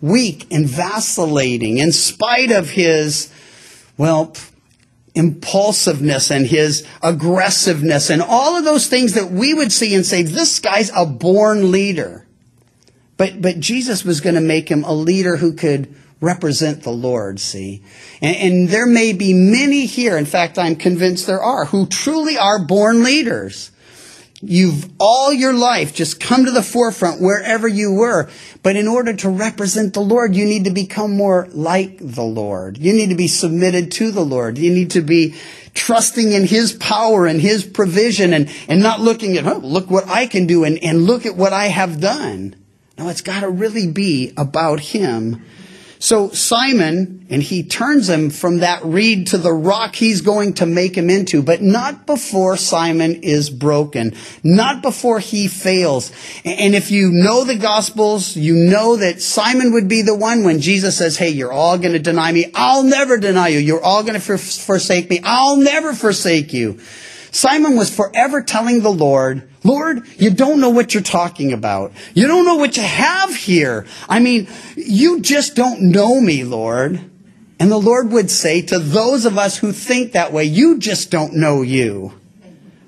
weak 0.03 0.45
and 0.51 0.67
vacillating 0.67 1.77
in 1.77 1.93
spite 1.93 2.51
of 2.51 2.69
his, 2.69 3.31
well, 3.97 4.35
impulsiveness 5.15 6.29
and 6.29 6.45
his 6.45 6.85
aggressiveness 7.01 8.09
and 8.09 8.21
all 8.21 8.57
of 8.57 8.65
those 8.65 8.87
things 8.87 9.13
that 9.13 9.31
we 9.31 9.53
would 9.53 9.71
see 9.71 9.95
and 9.95 10.05
say, 10.05 10.21
this 10.21 10.59
guy's 10.59 10.91
a 10.93 11.05
born 11.05 11.71
leader. 11.71 12.27
But, 13.15 13.41
but 13.41 13.61
Jesus 13.61 14.03
was 14.03 14.19
going 14.19 14.35
to 14.35 14.41
make 14.41 14.67
him 14.67 14.83
a 14.83 14.93
leader 14.93 15.37
who 15.37 15.53
could 15.53 15.95
represent 16.19 16.83
the 16.83 16.91
Lord, 16.91 17.39
see? 17.39 17.81
And, 18.21 18.35
and 18.35 18.69
there 18.69 18.87
may 18.87 19.13
be 19.13 19.33
many 19.33 19.85
here, 19.85 20.17
in 20.17 20.25
fact, 20.25 20.57
I'm 20.57 20.75
convinced 20.75 21.27
there 21.27 21.41
are, 21.41 21.63
who 21.63 21.85
truly 21.85 22.37
are 22.37 22.65
born 22.65 23.05
leaders. 23.05 23.71
You've 24.45 24.89
all 24.99 25.31
your 25.31 25.53
life 25.53 25.93
just 25.93 26.19
come 26.19 26.43
to 26.45 26.51
the 26.51 26.61
forefront 26.61 27.21
wherever 27.21 27.65
you 27.65 27.93
were. 27.93 28.29
But 28.61 28.75
in 28.75 28.89
order 28.89 29.13
to 29.13 29.29
represent 29.29 29.93
the 29.93 30.01
Lord, 30.01 30.35
you 30.35 30.43
need 30.45 30.65
to 30.65 30.69
become 30.69 31.15
more 31.15 31.47
like 31.53 31.97
the 31.99 32.23
Lord. 32.23 32.77
You 32.77 32.91
need 32.91 33.09
to 33.09 33.15
be 33.15 33.29
submitted 33.29 33.91
to 33.93 34.11
the 34.11 34.25
Lord. 34.25 34.57
You 34.57 34.73
need 34.73 34.91
to 34.91 35.01
be 35.01 35.35
trusting 35.73 36.33
in 36.33 36.45
His 36.45 36.73
power 36.73 37.25
and 37.25 37.39
His 37.39 37.63
provision 37.63 38.33
and, 38.33 38.53
and 38.67 38.83
not 38.83 38.99
looking 38.99 39.37
at, 39.37 39.47
oh, 39.47 39.59
look 39.59 39.89
what 39.89 40.09
I 40.09 40.27
can 40.27 40.45
do 40.45 40.65
and, 40.65 40.77
and 40.83 41.03
look 41.03 41.25
at 41.25 41.37
what 41.37 41.53
I 41.53 41.67
have 41.67 42.01
done. 42.01 42.55
No, 42.97 43.07
it's 43.07 43.21
got 43.21 43.41
to 43.41 43.49
really 43.49 43.87
be 43.87 44.33
about 44.35 44.81
Him 44.81 45.41
so 46.03 46.31
Simon, 46.31 47.27
and 47.29 47.41
he 47.41 47.63
turns 47.63 48.09
him 48.09 48.29
from 48.29 48.57
that 48.57 48.83
reed 48.83 49.27
to 49.27 49.37
the 49.37 49.53
rock 49.53 49.95
he's 49.95 50.19
going 50.19 50.55
to 50.55 50.65
make 50.65 50.97
him 50.97 51.09
into, 51.09 51.41
but 51.41 51.61
not 51.61 52.05
before 52.05 52.57
Simon 52.57 53.23
is 53.23 53.49
broken, 53.49 54.13
not 54.43 54.81
before 54.81 55.19
he 55.19 55.47
fails. 55.47 56.11
And 56.43 56.75
if 56.75 56.91
you 56.91 57.09
know 57.13 57.45
the 57.45 57.55
Gospels, 57.55 58.35
you 58.35 58.53
know 58.53 58.97
that 58.97 59.21
Simon 59.21 59.71
would 59.71 59.87
be 59.87 60.01
the 60.01 60.13
one 60.13 60.43
when 60.43 60.59
Jesus 60.59 60.97
says, 60.97 61.15
hey, 61.15 61.29
you're 61.29 61.53
all 61.53 61.77
going 61.77 61.93
to 61.93 61.99
deny 61.99 62.33
me. 62.33 62.51
I'll 62.53 62.83
never 62.83 63.17
deny 63.17 63.47
you. 63.47 63.59
You're 63.59 63.81
all 63.81 64.03
going 64.03 64.19
to 64.19 64.37
forsake 64.37 65.09
me. 65.09 65.21
I'll 65.23 65.55
never 65.55 65.93
forsake 65.93 66.51
you. 66.51 66.81
Simon 67.31 67.77
was 67.77 67.95
forever 67.95 68.43
telling 68.43 68.81
the 68.81 68.91
Lord, 68.91 69.49
Lord, 69.63 70.07
you 70.17 70.29
don't 70.29 70.59
know 70.59 70.69
what 70.69 70.93
you're 70.93 71.03
talking 71.03 71.53
about. 71.53 71.93
You 72.13 72.27
don't 72.27 72.45
know 72.45 72.55
what 72.55 72.75
you 72.75 72.83
have 72.83 73.35
here. 73.35 73.85
I 74.09 74.19
mean, 74.19 74.47
you 74.75 75.21
just 75.21 75.55
don't 75.55 75.81
know 75.81 76.19
me, 76.19 76.43
Lord. 76.43 76.99
And 77.59 77.71
the 77.71 77.77
Lord 77.77 78.11
would 78.11 78.29
say 78.29 78.61
to 78.63 78.79
those 78.79 79.25
of 79.25 79.37
us 79.37 79.57
who 79.57 79.71
think 79.71 80.11
that 80.11 80.33
way, 80.33 80.43
you 80.43 80.79
just 80.79 81.11
don't 81.11 81.35
know 81.35 81.61
you. 81.61 82.13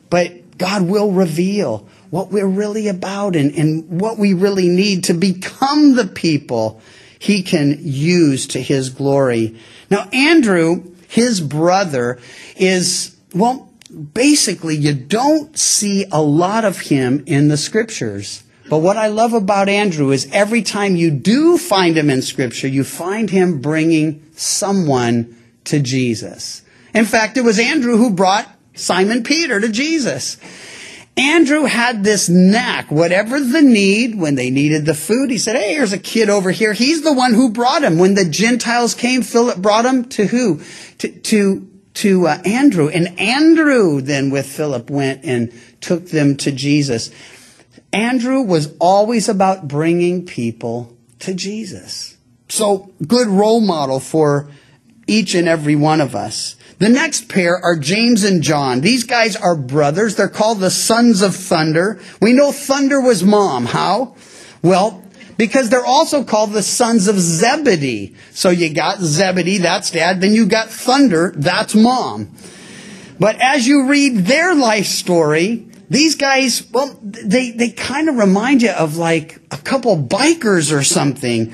But 0.10 0.58
God 0.58 0.84
will 0.84 1.12
reveal 1.12 1.88
what 2.10 2.32
we're 2.32 2.48
really 2.48 2.88
about 2.88 3.36
and, 3.36 3.54
and 3.56 4.02
what 4.02 4.18
we 4.18 4.34
really 4.34 4.68
need 4.68 5.06
to 5.06 5.14
become 5.14 5.96
the 5.96 6.08
people 6.08 6.82
he 7.20 7.42
can 7.42 7.78
use 7.82 8.48
to 8.48 8.62
his 8.62 8.90
glory. 8.90 9.58
Now, 9.90 10.10
Andrew, 10.14 10.94
his 11.08 11.42
brother, 11.42 12.20
is, 12.56 13.16
well, 13.34 13.72
basically, 13.96 14.76
you 14.76 14.94
don't 14.94 15.58
see 15.58 16.06
a 16.12 16.22
lot 16.22 16.66
of 16.66 16.80
him 16.80 17.24
in 17.26 17.48
the 17.48 17.58
scriptures. 17.58 18.44
But 18.70 18.80
what 18.80 18.98
I 18.98 19.08
love 19.08 19.34
about 19.34 19.70
Andrew 19.70 20.12
is 20.12 20.28
every 20.32 20.64
time 20.64 20.96
you 20.96 21.12
do 21.12 21.58
find 21.58 21.96
him 21.96 22.10
in 22.10 22.22
scripture, 22.22 22.68
you 22.68 22.84
find 22.84 23.30
him 23.30 23.62
bringing 23.62 24.26
someone 24.34 25.36
to 25.66 25.80
Jesus. 25.80 26.64
In 26.94 27.06
fact, 27.06 27.38
it 27.38 27.44
was 27.44 27.60
Andrew 27.60 27.98
who 27.98 28.12
brought 28.12 28.50
Simon 28.74 29.24
Peter 29.24 29.60
to 29.60 29.70
Jesus. 29.70 30.38
Andrew 31.18 31.64
had 31.64 32.04
this 32.04 32.28
knack, 32.28 32.92
whatever 32.92 33.40
the 33.40 33.62
need, 33.62 34.20
when 34.20 34.36
they 34.36 34.50
needed 34.50 34.86
the 34.86 34.94
food, 34.94 35.30
he 35.30 35.38
said, 35.38 35.56
Hey, 35.56 35.74
here's 35.74 35.94
a 35.94 35.98
kid 35.98 36.30
over 36.30 36.52
here. 36.52 36.74
He's 36.74 37.04
the 37.04 37.14
one 37.14 37.34
who 37.34 37.52
brought 37.52 37.84
him. 37.84 37.98
When 37.98 38.16
the 38.16 38.26
Gentiles 38.26 38.94
came, 38.94 39.22
Philip 39.22 39.58
brought 39.58 39.86
him 39.86 40.06
to 40.10 40.26
who? 40.28 40.62
To, 40.98 41.08
to 41.10 41.70
to 41.96 42.28
uh, 42.28 42.42
Andrew. 42.46 42.90
And 42.90 43.20
Andrew 43.20 44.02
then 44.02 44.30
with 44.30 44.46
Philip 44.46 44.90
went 44.90 45.24
and 45.24 45.52
took 45.82 46.10
them 46.10 46.38
to 46.38 46.52
Jesus. 46.52 47.12
Andrew 47.92 48.42
was 48.42 48.76
always 48.80 49.30
about 49.30 49.68
bringing 49.68 50.26
people 50.26 50.96
to 51.20 51.34
Jesus. 51.34 52.18
So 52.50 52.92
good 53.08 53.28
role 53.28 53.62
model 53.62 54.00
for 54.00 54.50
each 55.08 55.36
and 55.36 55.48
every 55.48 55.76
one 55.76 56.02
of 56.02 56.16
us. 56.16 56.56
The 56.80 56.90
next 56.90 57.30
pair 57.30 57.58
are 57.64 57.78
James 57.78 58.24
and 58.24 58.44
John. 58.44 58.82
These 58.82 59.06
guys 59.06 59.36
are 59.36 59.56
brothers. 59.56 60.16
They're 60.16 60.28
called 60.28 60.60
the 60.60 60.72
sons 60.72 61.22
of 61.22 61.36
thunder. 61.36 62.02
We 62.22 62.34
know 62.34 62.52
thunder 62.52 63.00
was 63.00 63.24
mom. 63.24 63.66
How? 63.66 64.16
Well, 64.62 65.05
because 65.38 65.70
they're 65.70 65.86
also 65.86 66.24
called 66.24 66.52
the 66.52 66.64
sons 66.64 67.08
of 67.08 67.20
Zebedee. 67.20 68.16
So 68.32 68.50
you 68.50 68.74
got 68.74 69.00
Zebedee, 69.00 69.60
that's 69.60 69.92
dad. 69.92 70.22
Then 70.22 70.34
you 70.34 70.46
got 70.46 70.70
thunder, 70.70 71.34
that's 71.36 71.76
mom. 71.76 72.32
But 73.20 73.40
as 73.40 73.68
you 73.68 73.88
read 73.88 74.26
their 74.26 74.56
life 74.56 74.86
story, 74.86 75.68
these 75.90 76.16
guys, 76.16 76.68
well, 76.72 76.98
they, 77.02 77.52
they 77.52 77.70
kind 77.70 78.10
of 78.10 78.16
remind 78.16 78.62
you 78.62 78.72
of 78.72 78.98
like 78.98 79.40
a 79.52 79.58
couple 79.58 79.98
bikers 79.98 80.76
or 80.76 80.84
something. 80.84 81.54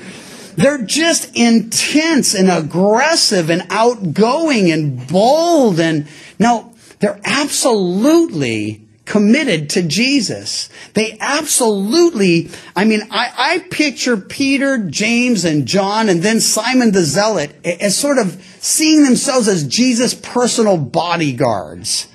They're 0.56 0.84
just 0.84 1.36
intense 1.36 2.34
and 2.34 2.50
aggressive 2.50 3.50
and 3.50 3.66
outgoing 3.70 4.72
and 4.72 5.08
bold. 5.08 5.80
And 5.80 6.08
now 6.40 6.74
they're 7.00 7.20
absolutely 7.24 8.81
committed 9.06 9.70
to 9.72 9.82
Jesus. 9.82 10.70
They 10.94 11.18
absolutely, 11.20 12.50
I 12.76 12.86
mean, 12.86 13.02
I, 13.12 13.34
I 13.36 13.60
picture 13.70 14.18
Peter, 14.18 14.78
James, 14.78 15.44
and 15.44 15.66
John, 15.66 16.08
and 16.10 16.22
then 16.22 16.40
Simon 16.40 16.92
the 16.92 17.04
Zealot 17.04 17.54
as 17.66 17.98
sort 17.98 18.18
of 18.18 18.42
seeing 18.60 19.04
themselves 19.04 19.48
as 19.48 19.68
Jesus' 19.68 20.14
personal 20.14 20.78
bodyguards. 20.78 22.08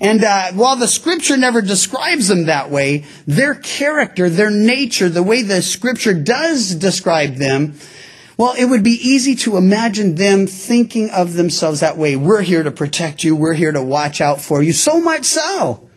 And 0.00 0.24
uh, 0.24 0.52
while 0.52 0.76
the 0.76 0.88
scripture 0.88 1.36
never 1.36 1.62
describes 1.62 2.28
them 2.28 2.46
that 2.46 2.70
way, 2.70 3.04
their 3.26 3.54
character, 3.54 4.28
their 4.28 4.50
nature, 4.50 5.08
the 5.08 5.22
way 5.22 5.42
the 5.42 5.62
scripture 5.62 6.12
does 6.12 6.74
describe 6.74 7.36
them, 7.36 7.74
well, 8.36 8.54
it 8.58 8.64
would 8.64 8.82
be 8.82 8.98
easy 9.00 9.36
to 9.36 9.56
imagine 9.56 10.16
them 10.16 10.48
thinking 10.48 11.10
of 11.10 11.34
themselves 11.34 11.80
that 11.80 11.96
way. 11.96 12.16
We're 12.16 12.42
here 12.42 12.64
to 12.64 12.72
protect 12.72 13.22
you. 13.22 13.36
We're 13.36 13.54
here 13.54 13.70
to 13.70 13.82
watch 13.82 14.20
out 14.20 14.40
for 14.40 14.60
you. 14.60 14.72
So 14.72 15.00
much 15.00 15.24
so 15.24 15.88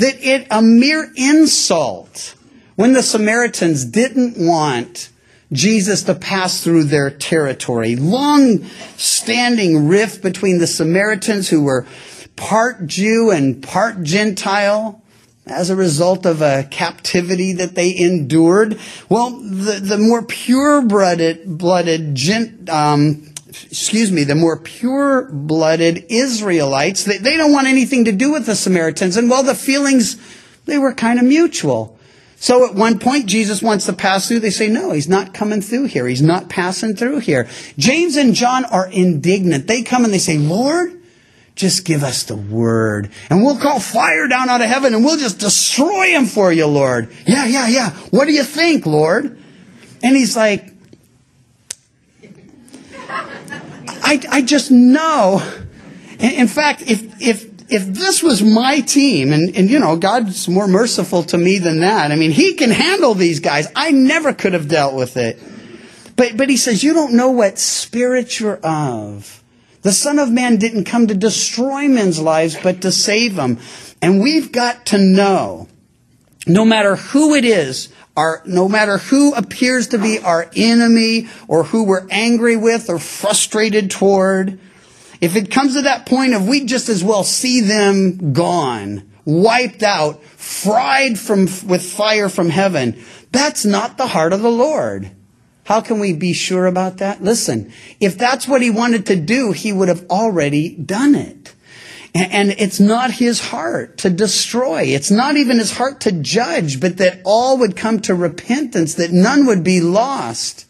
that 0.00 0.22
it 0.22 0.46
a 0.50 0.62
mere 0.62 1.12
insult 1.14 2.34
when 2.74 2.94
the 2.94 3.02
Samaritans 3.02 3.84
didn't 3.84 4.36
want 4.38 5.10
Jesus 5.52 6.02
to 6.04 6.14
pass 6.14 6.64
through 6.64 6.84
their 6.84 7.10
territory. 7.10 7.96
Long 7.96 8.64
standing 8.96 9.88
rift 9.88 10.22
between 10.22 10.58
the 10.58 10.66
Samaritans 10.66 11.50
who 11.50 11.62
were 11.62 11.86
part 12.36 12.86
Jew 12.86 13.30
and 13.30 13.62
part 13.62 14.02
Gentile 14.02 15.02
as 15.46 15.68
a 15.68 15.76
result 15.76 16.24
of 16.24 16.40
a 16.40 16.66
captivity 16.70 17.52
that 17.54 17.74
they 17.74 17.94
endured. 17.94 18.78
Well, 19.10 19.30
the, 19.30 19.80
the 19.82 19.98
more 19.98 20.22
pure 20.22 20.80
blooded, 20.80 21.58
blooded, 21.58 22.70
um, 22.70 23.29
excuse 23.50 24.10
me, 24.10 24.24
the 24.24 24.34
more 24.34 24.56
pure 24.56 25.28
blooded 25.30 26.06
Israelites, 26.08 27.04
they, 27.04 27.18
they 27.18 27.36
don't 27.36 27.52
want 27.52 27.66
anything 27.66 28.04
to 28.06 28.12
do 28.12 28.32
with 28.32 28.46
the 28.46 28.56
Samaritans. 28.56 29.16
And 29.16 29.28
well, 29.28 29.42
the 29.42 29.54
feelings, 29.54 30.16
they 30.66 30.78
were 30.78 30.94
kind 30.94 31.18
of 31.18 31.24
mutual. 31.24 31.98
So 32.36 32.66
at 32.66 32.74
one 32.74 32.98
point, 32.98 33.26
Jesus 33.26 33.60
wants 33.62 33.84
to 33.86 33.92
pass 33.92 34.26
through. 34.26 34.40
They 34.40 34.50
say, 34.50 34.68
no, 34.68 34.92
he's 34.92 35.08
not 35.08 35.34
coming 35.34 35.60
through 35.60 35.84
here. 35.84 36.06
He's 36.06 36.22
not 36.22 36.48
passing 36.48 36.96
through 36.96 37.18
here. 37.18 37.46
James 37.76 38.16
and 38.16 38.34
John 38.34 38.64
are 38.64 38.88
indignant. 38.88 39.66
They 39.66 39.82
come 39.82 40.04
and 40.04 40.14
they 40.14 40.18
say, 40.18 40.38
Lord, 40.38 41.00
just 41.54 41.84
give 41.84 42.02
us 42.02 42.22
the 42.22 42.36
word 42.36 43.10
and 43.28 43.42
we'll 43.44 43.58
call 43.58 43.78
fire 43.78 44.26
down 44.28 44.48
out 44.48 44.62
of 44.62 44.68
heaven 44.68 44.94
and 44.94 45.04
we'll 45.04 45.18
just 45.18 45.38
destroy 45.38 46.06
him 46.06 46.24
for 46.24 46.50
you, 46.50 46.66
Lord. 46.66 47.12
Yeah, 47.26 47.44
yeah, 47.44 47.68
yeah. 47.68 47.90
What 48.10 48.24
do 48.24 48.32
you 48.32 48.44
think, 48.44 48.86
Lord? 48.86 49.38
And 50.02 50.16
he's 50.16 50.34
like, 50.34 50.69
I, 54.10 54.20
I 54.28 54.42
just 54.42 54.72
know. 54.72 55.40
In 56.18 56.48
fact, 56.48 56.82
if, 56.82 57.22
if, 57.22 57.44
if 57.70 57.86
this 57.86 58.24
was 58.24 58.42
my 58.42 58.80
team, 58.80 59.32
and, 59.32 59.54
and 59.54 59.70
you 59.70 59.78
know, 59.78 59.94
God's 59.94 60.48
more 60.48 60.66
merciful 60.66 61.22
to 61.22 61.38
me 61.38 61.58
than 61.58 61.78
that. 61.82 62.10
I 62.10 62.16
mean, 62.16 62.32
He 62.32 62.54
can 62.54 62.70
handle 62.70 63.14
these 63.14 63.38
guys. 63.38 63.68
I 63.76 63.92
never 63.92 64.32
could 64.32 64.52
have 64.52 64.66
dealt 64.66 64.96
with 64.96 65.16
it. 65.16 65.38
But, 66.16 66.36
but 66.36 66.48
He 66.48 66.56
says, 66.56 66.82
you 66.82 66.92
don't 66.92 67.14
know 67.14 67.30
what 67.30 67.60
spirit 67.60 68.40
you're 68.40 68.58
of. 68.64 69.44
The 69.82 69.92
Son 69.92 70.18
of 70.18 70.28
Man 70.28 70.56
didn't 70.56 70.86
come 70.86 71.06
to 71.06 71.14
destroy 71.14 71.86
men's 71.86 72.18
lives, 72.18 72.56
but 72.60 72.82
to 72.82 72.90
save 72.90 73.36
them. 73.36 73.60
And 74.02 74.20
we've 74.20 74.50
got 74.50 74.86
to 74.86 74.98
know, 74.98 75.68
no 76.48 76.64
matter 76.64 76.96
who 76.96 77.36
it 77.36 77.44
is, 77.44 77.90
our, 78.20 78.42
no 78.44 78.68
matter 78.68 78.98
who 78.98 79.34
appears 79.34 79.88
to 79.88 79.98
be 79.98 80.18
our 80.18 80.50
enemy 80.54 81.28
or 81.48 81.64
who 81.64 81.84
we're 81.84 82.06
angry 82.10 82.54
with 82.54 82.90
or 82.90 82.98
frustrated 82.98 83.90
toward, 83.90 84.60
if 85.22 85.36
it 85.36 85.50
comes 85.50 85.74
to 85.74 85.82
that 85.82 86.04
point 86.04 86.34
of 86.34 86.46
we 86.46 86.66
just 86.66 86.90
as 86.90 87.02
well 87.02 87.24
see 87.24 87.62
them 87.62 88.34
gone, 88.34 89.10
wiped 89.24 89.82
out, 89.82 90.22
fried 90.22 91.18
from, 91.18 91.48
with 91.66 91.82
fire 91.82 92.28
from 92.28 92.50
heaven, 92.50 93.02
that's 93.32 93.64
not 93.64 93.96
the 93.96 94.08
heart 94.08 94.34
of 94.34 94.42
the 94.42 94.50
Lord. 94.50 95.10
How 95.64 95.80
can 95.80 95.98
we 95.98 96.12
be 96.12 96.34
sure 96.34 96.66
about 96.66 96.98
that? 96.98 97.22
Listen, 97.22 97.72
if 98.00 98.18
that's 98.18 98.46
what 98.46 98.60
he 98.60 98.68
wanted 98.68 99.06
to 99.06 99.16
do, 99.16 99.52
he 99.52 99.72
would 99.72 99.88
have 99.88 100.04
already 100.10 100.74
done 100.74 101.14
it. 101.14 101.54
And 102.14 102.50
it's 102.50 102.80
not 102.80 103.12
his 103.12 103.40
heart 103.40 103.98
to 103.98 104.10
destroy. 104.10 104.82
It's 104.82 105.12
not 105.12 105.36
even 105.36 105.58
his 105.58 105.76
heart 105.76 106.00
to 106.02 106.12
judge, 106.12 106.80
but 106.80 106.96
that 106.96 107.20
all 107.24 107.58
would 107.58 107.76
come 107.76 108.00
to 108.00 108.14
repentance, 108.14 108.94
that 108.94 109.12
none 109.12 109.46
would 109.46 109.62
be 109.62 109.80
lost, 109.80 110.66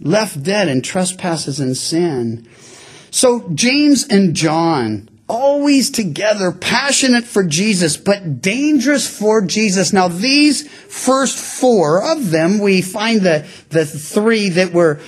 left 0.00 0.42
dead 0.42 0.68
in 0.68 0.80
trespasses 0.80 1.60
and 1.60 1.76
sin. 1.76 2.48
So 3.10 3.48
James 3.50 4.06
and 4.08 4.34
John, 4.34 5.10
always 5.28 5.90
together, 5.90 6.50
passionate 6.50 7.24
for 7.24 7.44
Jesus, 7.44 7.96
but 7.96 8.40
dangerous 8.40 9.06
for 9.06 9.42
Jesus. 9.42 9.92
Now 9.92 10.08
these 10.08 10.68
first 10.68 11.38
four 11.38 12.02
of 12.10 12.30
them, 12.30 12.58
we 12.58 12.82
find 12.82 13.20
the, 13.20 13.46
the 13.70 13.86
three 13.86 14.48
that 14.50 14.72
were 14.72 15.00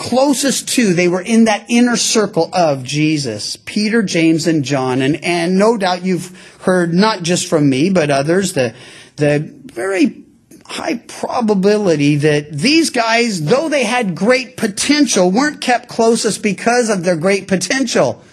closest 0.00 0.70
to, 0.70 0.94
they 0.94 1.08
were 1.08 1.20
in 1.20 1.44
that 1.44 1.66
inner 1.68 1.96
circle 1.96 2.48
of 2.54 2.82
Jesus, 2.82 3.56
Peter, 3.56 4.02
James, 4.02 4.46
and 4.46 4.64
John. 4.64 5.02
And, 5.02 5.22
and 5.22 5.58
no 5.58 5.76
doubt 5.76 6.06
you've 6.06 6.34
heard 6.62 6.94
not 6.94 7.22
just 7.22 7.48
from 7.48 7.68
me, 7.68 7.90
but 7.90 8.08
others, 8.08 8.54
the, 8.54 8.74
the 9.16 9.40
very 9.66 10.24
high 10.64 10.96
probability 11.06 12.16
that 12.16 12.50
these 12.50 12.88
guys, 12.88 13.44
though 13.44 13.68
they 13.68 13.84
had 13.84 14.14
great 14.14 14.56
potential, 14.56 15.30
weren't 15.30 15.60
kept 15.60 15.90
closest 15.90 16.42
because 16.42 16.88
of 16.88 17.04
their 17.04 17.16
great 17.16 17.46
potential 17.46 18.24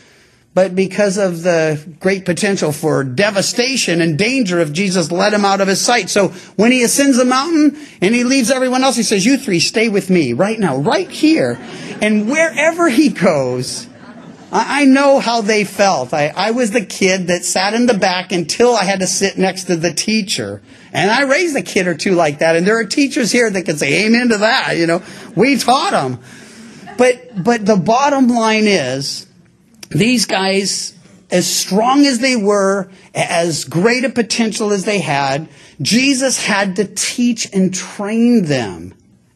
but 0.57 0.73
because 0.75 1.19
of 1.19 1.43
the 1.43 1.79
great 1.99 2.25
potential 2.25 2.71
for 2.71 3.03
devastation 3.03 4.01
and 4.01 4.17
danger 4.17 4.59
if 4.59 4.73
Jesus 4.73 5.11
let 5.11 5.31
him 5.31 5.45
out 5.45 5.61
of 5.61 5.67
his 5.67 5.79
sight. 5.79 6.09
So 6.09 6.29
when 6.55 6.71
he 6.71 6.81
ascends 6.81 7.17
the 7.17 7.25
mountain 7.25 7.77
and 8.01 8.15
he 8.15 8.23
leaves 8.23 8.49
everyone 8.49 8.83
else, 8.83 8.95
he 8.95 9.03
says, 9.03 9.23
You 9.23 9.37
three 9.37 9.59
stay 9.59 9.87
with 9.87 10.09
me 10.09 10.33
right 10.33 10.57
now, 10.57 10.77
right 10.77 11.11
here. 11.11 11.59
And 12.01 12.27
wherever 12.27 12.89
he 12.89 13.09
goes, 13.09 13.87
I 14.51 14.85
know 14.85 15.19
how 15.19 15.41
they 15.41 15.63
felt. 15.63 16.11
I, 16.11 16.29
I 16.35 16.49
was 16.49 16.71
the 16.71 16.83
kid 16.83 17.27
that 17.27 17.45
sat 17.45 17.75
in 17.75 17.85
the 17.85 17.93
back 17.93 18.31
until 18.31 18.75
I 18.75 18.83
had 18.83 19.01
to 19.01 19.07
sit 19.07 19.37
next 19.37 19.65
to 19.65 19.75
the 19.75 19.93
teacher. 19.93 20.63
And 20.91 21.11
I 21.11 21.21
raised 21.25 21.55
a 21.55 21.61
kid 21.61 21.85
or 21.85 21.93
two 21.93 22.15
like 22.15 22.39
that. 22.39 22.55
And 22.55 22.65
there 22.65 22.79
are 22.79 22.85
teachers 22.85 23.31
here 23.31 23.47
that 23.47 23.61
can 23.61 23.77
say 23.77 24.07
amen 24.07 24.29
to 24.29 24.39
that. 24.39 24.75
You 24.75 24.87
know, 24.87 25.03
we 25.35 25.55
taught 25.57 25.91
them. 25.91 26.19
But, 26.97 27.43
but 27.43 27.63
the 27.63 27.75
bottom 27.75 28.29
line 28.29 28.63
is, 28.65 29.26
these 29.89 30.25
guys, 30.25 30.93
as 31.29 31.47
strong 31.47 32.05
as 32.05 32.19
they 32.19 32.35
were, 32.35 32.89
as 33.13 33.65
great 33.65 34.03
a 34.03 34.09
potential 34.09 34.71
as 34.71 34.85
they 34.85 34.99
had, 34.99 35.49
Jesus 35.81 36.43
had 36.43 36.75
to 36.77 36.85
teach 36.85 37.53
and 37.53 37.73
train 37.73 38.45
them. 38.45 38.93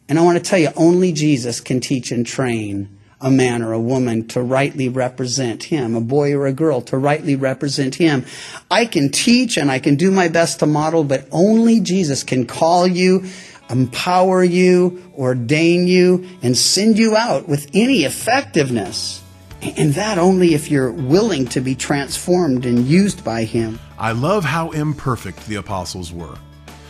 And 0.10 0.20
I 0.20 0.24
want 0.24 0.38
to 0.38 0.44
tell 0.44 0.60
you, 0.60 0.70
only 0.76 1.14
Jesus 1.14 1.62
can 1.62 1.80
teach 1.80 2.12
and 2.12 2.26
train 2.26 2.98
a 3.22 3.30
man 3.30 3.62
or 3.62 3.72
a 3.72 3.80
woman 3.80 4.28
to 4.30 4.42
rightly 4.42 4.90
represent 4.90 5.64
him, 5.64 5.96
a 5.96 6.02
boy 6.02 6.34
or 6.34 6.48
a 6.48 6.54
girl 6.54 6.82
to 6.82 6.98
rightly 6.98 7.36
represent 7.36 7.96
him. 7.96 8.26
I 8.70 8.86
can 8.86 9.10
teach 9.10 9.58
and 9.58 9.70
I 9.70 9.80
can 9.80 9.96
do 9.96 10.12
my 10.12 10.28
best 10.28 10.60
to 10.60 10.66
model, 10.66 11.04
but 11.04 11.28
only 11.32 11.80
Jesus 11.80 12.24
can 12.24 12.48
call 12.48 12.88
you, 12.88 13.26
empower 13.70 14.44
you, 14.44 15.12
ordain 15.16 15.88
you, 15.88 16.28
and 16.42 16.58
send 16.58 16.98
you 16.98 17.16
out 17.16 17.48
with 17.48 17.70
any 17.74 18.04
effectiveness. 18.06 19.22
And 19.62 19.94
that 19.94 20.18
only 20.18 20.54
if 20.54 20.72
you're 20.72 20.92
willing 20.92 21.46
to 21.50 21.62
be 21.62 21.76
transformed 21.76 22.66
and 22.66 22.86
used 22.86 23.24
by 23.24 23.44
Him. 23.44 23.80
I 24.00 24.12
love 24.12 24.44
how 24.44 24.72
imperfect 24.72 25.46
the 25.46 25.56
apostles 25.56 26.12
were. 26.12 26.36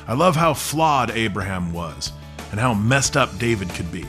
I 0.07 0.13
love 0.13 0.35
how 0.35 0.53
flawed 0.53 1.11
Abraham 1.11 1.73
was, 1.73 2.11
and 2.51 2.59
how 2.59 2.73
messed 2.73 3.17
up 3.17 3.37
David 3.37 3.69
could 3.69 3.91
be. 3.91 4.05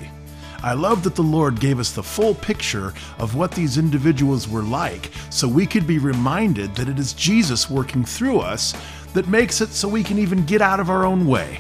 I 0.62 0.74
love 0.74 1.02
that 1.02 1.16
the 1.16 1.22
Lord 1.22 1.58
gave 1.58 1.80
us 1.80 1.90
the 1.90 2.04
full 2.04 2.36
picture 2.36 2.94
of 3.18 3.34
what 3.34 3.50
these 3.50 3.78
individuals 3.78 4.48
were 4.48 4.62
like 4.62 5.10
so 5.28 5.48
we 5.48 5.66
could 5.66 5.88
be 5.88 5.98
reminded 5.98 6.76
that 6.76 6.88
it 6.88 7.00
is 7.00 7.14
Jesus 7.14 7.68
working 7.68 8.04
through 8.04 8.38
us 8.38 8.74
that 9.12 9.26
makes 9.26 9.60
it 9.60 9.70
so 9.70 9.88
we 9.88 10.04
can 10.04 10.18
even 10.18 10.46
get 10.46 10.62
out 10.62 10.78
of 10.78 10.88
our 10.88 11.04
own 11.04 11.26
way. 11.26 11.58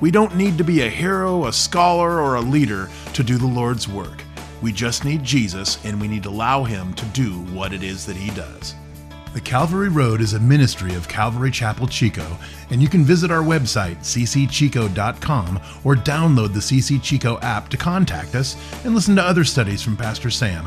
We 0.00 0.10
don't 0.10 0.34
need 0.34 0.58
to 0.58 0.64
be 0.64 0.82
a 0.82 0.90
hero, 0.90 1.46
a 1.46 1.52
scholar, 1.52 2.20
or 2.20 2.34
a 2.34 2.40
leader 2.40 2.90
to 3.14 3.22
do 3.22 3.38
the 3.38 3.46
Lord's 3.46 3.86
work. 3.86 4.21
We 4.62 4.72
just 4.72 5.04
need 5.04 5.24
Jesus, 5.24 5.84
and 5.84 6.00
we 6.00 6.06
need 6.06 6.22
to 6.22 6.28
allow 6.28 6.62
Him 6.62 6.94
to 6.94 7.04
do 7.06 7.40
what 7.52 7.72
it 7.72 7.82
is 7.82 8.06
that 8.06 8.16
He 8.16 8.30
does. 8.30 8.74
The 9.34 9.40
Calvary 9.40 9.88
Road 9.88 10.20
is 10.20 10.34
a 10.34 10.40
ministry 10.40 10.94
of 10.94 11.08
Calvary 11.08 11.50
Chapel 11.50 11.88
Chico, 11.88 12.38
and 12.70 12.80
you 12.80 12.88
can 12.88 13.02
visit 13.02 13.30
our 13.30 13.42
website, 13.42 13.96
ccchico.com, 14.00 15.60
or 15.84 15.96
download 15.96 16.52
the 16.52 16.60
CC 16.60 17.02
Chico 17.02 17.40
app 17.40 17.68
to 17.70 17.76
contact 17.76 18.34
us 18.34 18.56
and 18.84 18.94
listen 18.94 19.16
to 19.16 19.22
other 19.22 19.42
studies 19.42 19.82
from 19.82 19.96
Pastor 19.96 20.30
Sam. 20.30 20.66